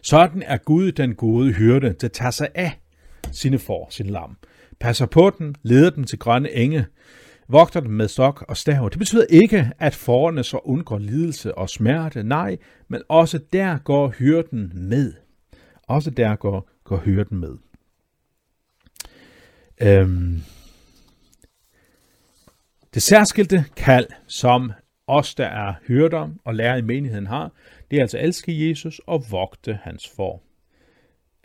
[0.03, 2.81] Sådan er Gud den gode hyrde, der tager sig af
[3.33, 4.37] sine får, sin lam
[4.81, 6.87] passer på den, leder den til grønne enge,
[7.49, 8.89] vogter den med stok og stav.
[8.91, 12.57] Det betyder ikke, at forerne så undgår lidelse og smerte, nej,
[12.89, 15.13] men også der går hyrden med.
[15.83, 17.57] Også der går, går hyrden med.
[19.83, 20.43] Øhm.
[22.95, 24.73] Det særskilte kald, som
[25.07, 27.53] os, der er hyrder og lærer i menigheden har,
[27.91, 30.43] det er altså at elske Jesus og vogte hans for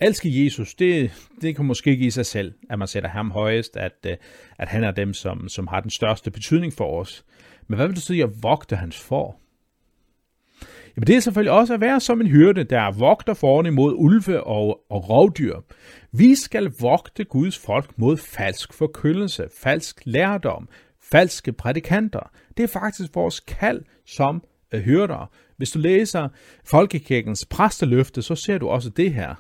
[0.02, 4.06] elske Jesus, det, det kan måske give sig selv, at man sætter ham højest, at,
[4.06, 4.18] øh,
[4.58, 7.26] at han er dem, som, som har den største betydning for os.
[7.68, 9.38] Men hvad vil det sige at vogte hans for?
[10.96, 14.44] Jamen det er selvfølgelig også at være som en hyrde, der vogter foran mod ulve
[14.44, 15.56] og, og rovdyr.
[16.12, 20.70] Vi skal vogte Guds folk mod falsk forkyndelse, falsk lærdom,
[21.12, 22.32] falske prædikanter.
[22.58, 24.44] Det er faktisk vores kald som
[24.74, 25.32] øh, hyrder.
[25.58, 26.30] Hvis du læser
[26.66, 29.36] Folkekirkens præsteløfte, så ser du også det her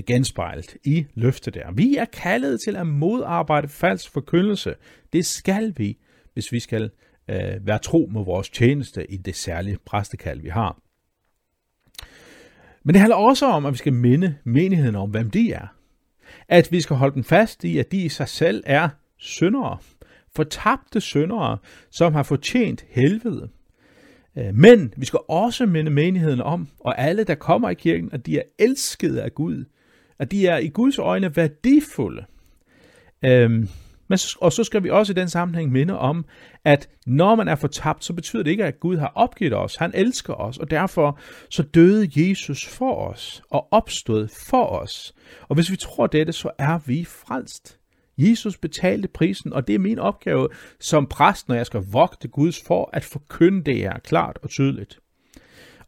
[0.00, 1.72] genspejlet i løftet der.
[1.72, 4.74] Vi er kaldet til at modarbejde falsk forkyndelse.
[5.12, 5.98] Det skal vi,
[6.34, 6.90] hvis vi skal
[7.28, 10.78] øh, være tro mod vores tjeneste i det særlige præstekald, vi har.
[12.84, 15.66] Men det handler også om, at vi skal minde menigheden om, hvem de er.
[16.48, 19.78] At vi skal holde dem fast i, at de i sig selv er syndere.
[20.36, 21.58] Fortabte syndere,
[21.90, 23.48] som har fortjent helvede.
[24.38, 28.26] Øh, men vi skal også minde menigheden om, og alle, der kommer i kirken, at
[28.26, 29.64] de er elskede af Gud
[30.22, 32.24] at de er i Guds øjne værdifulde.
[33.24, 33.68] Øhm,
[34.08, 36.24] men, og så skal vi også i den sammenhæng minde om,
[36.64, 39.76] at når man er fortabt, så betyder det ikke, at Gud har opgivet os.
[39.76, 41.18] Han elsker os, og derfor
[41.50, 45.14] så døde Jesus for os og opstod for os.
[45.48, 47.78] Og hvis vi tror dette, så er vi frelst.
[48.18, 50.48] Jesus betalte prisen, og det er min opgave
[50.80, 55.01] som præst, når jeg skal vogte Guds for at forkynde det her klart og tydeligt.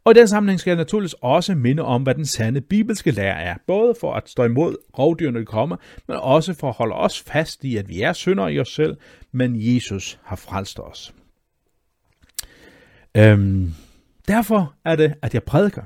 [0.05, 3.41] Og i den sammenhæng skal jeg naturligvis også minde om, hvad den sande bibelske lære
[3.41, 5.77] er, både for at stå imod rovdyrene, når de kommer,
[6.07, 8.97] men også for at holde os fast i, at vi er syndere i os selv,
[9.31, 11.13] men Jesus har frelst os.
[13.17, 13.73] Øhm,
[14.27, 15.83] derfor er det, at jeg prædiker.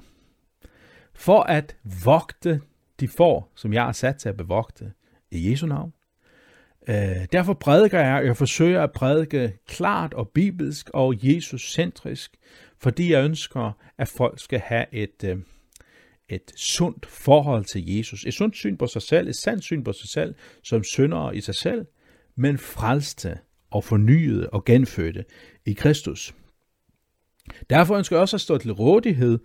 [1.13, 2.61] For at vogte
[2.99, 4.91] de får, som jeg er sat til at bevogte
[5.31, 5.93] i Jesu navn.
[6.89, 12.31] Øh, derfor prædiker jeg, jeg forsøger at prædike klart og bibelsk og Jesus-centrisk,
[12.81, 15.37] fordi jeg ønsker, at folk skal have et, øh,
[16.29, 18.25] et sundt forhold til Jesus.
[18.25, 21.41] Et sundt syn på sig selv, et sandt syn på sig selv, som syndere i
[21.41, 21.85] sig selv,
[22.37, 23.37] men frelste
[23.71, 25.25] og fornyede og genfødte
[25.65, 26.33] i Kristus.
[27.69, 29.39] Derfor ønsker jeg også at stå til rådighed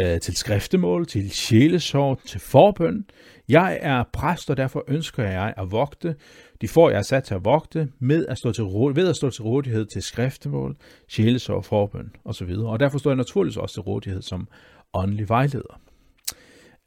[0.00, 3.04] øh, til skriftemål, til sjælesorg, til forbøn.
[3.48, 6.14] Jeg er præst, og derfor ønsker jeg at vogte.
[6.62, 9.42] De får jeg sat til at vogte med at stå til ved at stå til
[9.42, 10.76] rådighed til skriftemål,
[11.08, 12.50] sjælesorg, forbøn osv.
[12.50, 14.48] Og derfor står jeg naturligvis også til rådighed som
[14.92, 15.80] åndelig vejleder.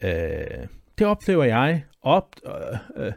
[0.03, 0.67] Øh,
[0.97, 3.13] det oplever jeg, op, øh, øh,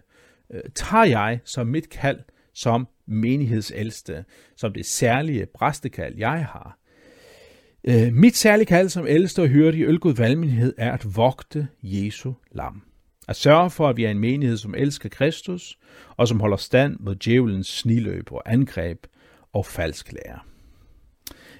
[0.50, 2.20] øh tager jeg som mit kald
[2.54, 4.24] som menighedsældste,
[4.56, 6.78] som det særlige præstekald, jeg har.
[7.84, 12.32] Øh, mit særlige kald som ældste og hørte i Ølgod Valgmenighed er at vogte Jesu
[12.52, 12.87] lam.
[13.28, 15.78] At sørge for, at vi er en menighed, som elsker Kristus,
[16.16, 19.06] og som holder stand mod djævelens sniløb og angreb
[19.52, 20.38] og falsk lære.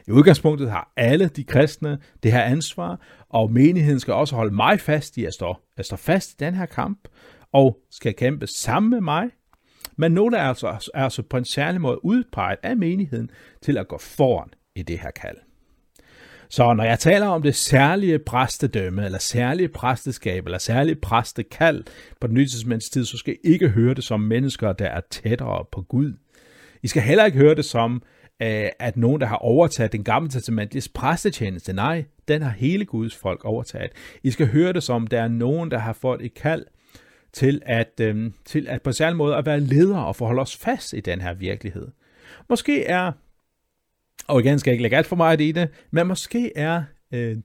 [0.07, 4.81] I udgangspunktet har alle de kristne det her ansvar, og menigheden skal også holde mig
[4.81, 7.09] fast i at stå, at stå fast i den her kamp,
[7.53, 9.31] og skal kæmpe sammen med mig.
[9.97, 13.31] Men nogle er altså, er altså på en særlig måde udpeget af menigheden
[13.63, 15.37] til at gå foran i det her kald.
[16.51, 21.85] Så når jeg taler om det særlige præstedømme, eller særlige præsteskab, eller særlige præstekald
[22.21, 25.65] på den nye tid, så skal I ikke høre det som mennesker, der er tættere
[25.73, 26.13] på Gud.
[26.83, 28.03] I skal heller ikke høre det som,
[28.43, 31.73] øh, at nogen, der har overtaget den gamle testamentlige præstetjeneste.
[31.73, 33.91] Nej, den har hele Guds folk overtaget.
[34.23, 36.65] I skal høre det som, der er nogen, der har fået et kald
[37.33, 40.93] til at, øh, til at på særlig måde at være leder og forholde os fast
[40.93, 41.89] i den her virkelighed.
[42.49, 43.13] Måske er
[44.27, 46.83] og igen skal jeg ikke lægge alt for meget i det, men måske er
[47.15, 47.37] øh,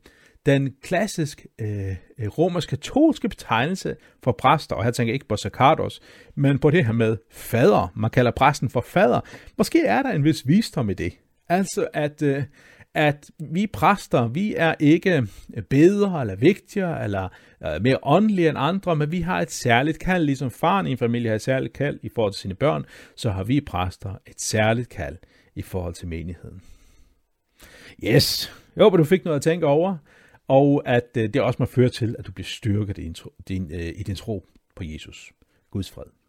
[0.46, 1.96] den klassisk øh,
[2.38, 6.02] romersk-katolske betegnelse for præster, og her tænker jeg ikke på Sakardos,
[6.36, 7.92] men på det her med fader.
[7.96, 9.20] Man kalder præsten for fader.
[9.58, 11.14] Måske er der en vis visdom i det.
[11.50, 12.44] Altså at, øh,
[12.94, 15.18] at vi præster, vi er ikke
[15.54, 17.30] øh, bedre eller vigtigere eller
[17.66, 20.98] øh, mere åndelige end andre, men vi har et særligt kald, ligesom faren i en
[20.98, 24.42] familie har et særligt kald i forhold til sine børn, så har vi præster et
[24.42, 25.18] særligt kald
[25.56, 26.62] i forhold til menigheden.
[28.04, 29.98] Yes, jeg håber, du fik noget at tænke over,
[30.48, 33.14] og at øh, det også må føre til, at du bliver styrket i
[33.48, 34.46] din, øh, i din tro
[34.76, 35.32] på Jesus.
[35.72, 36.23] Guds fred.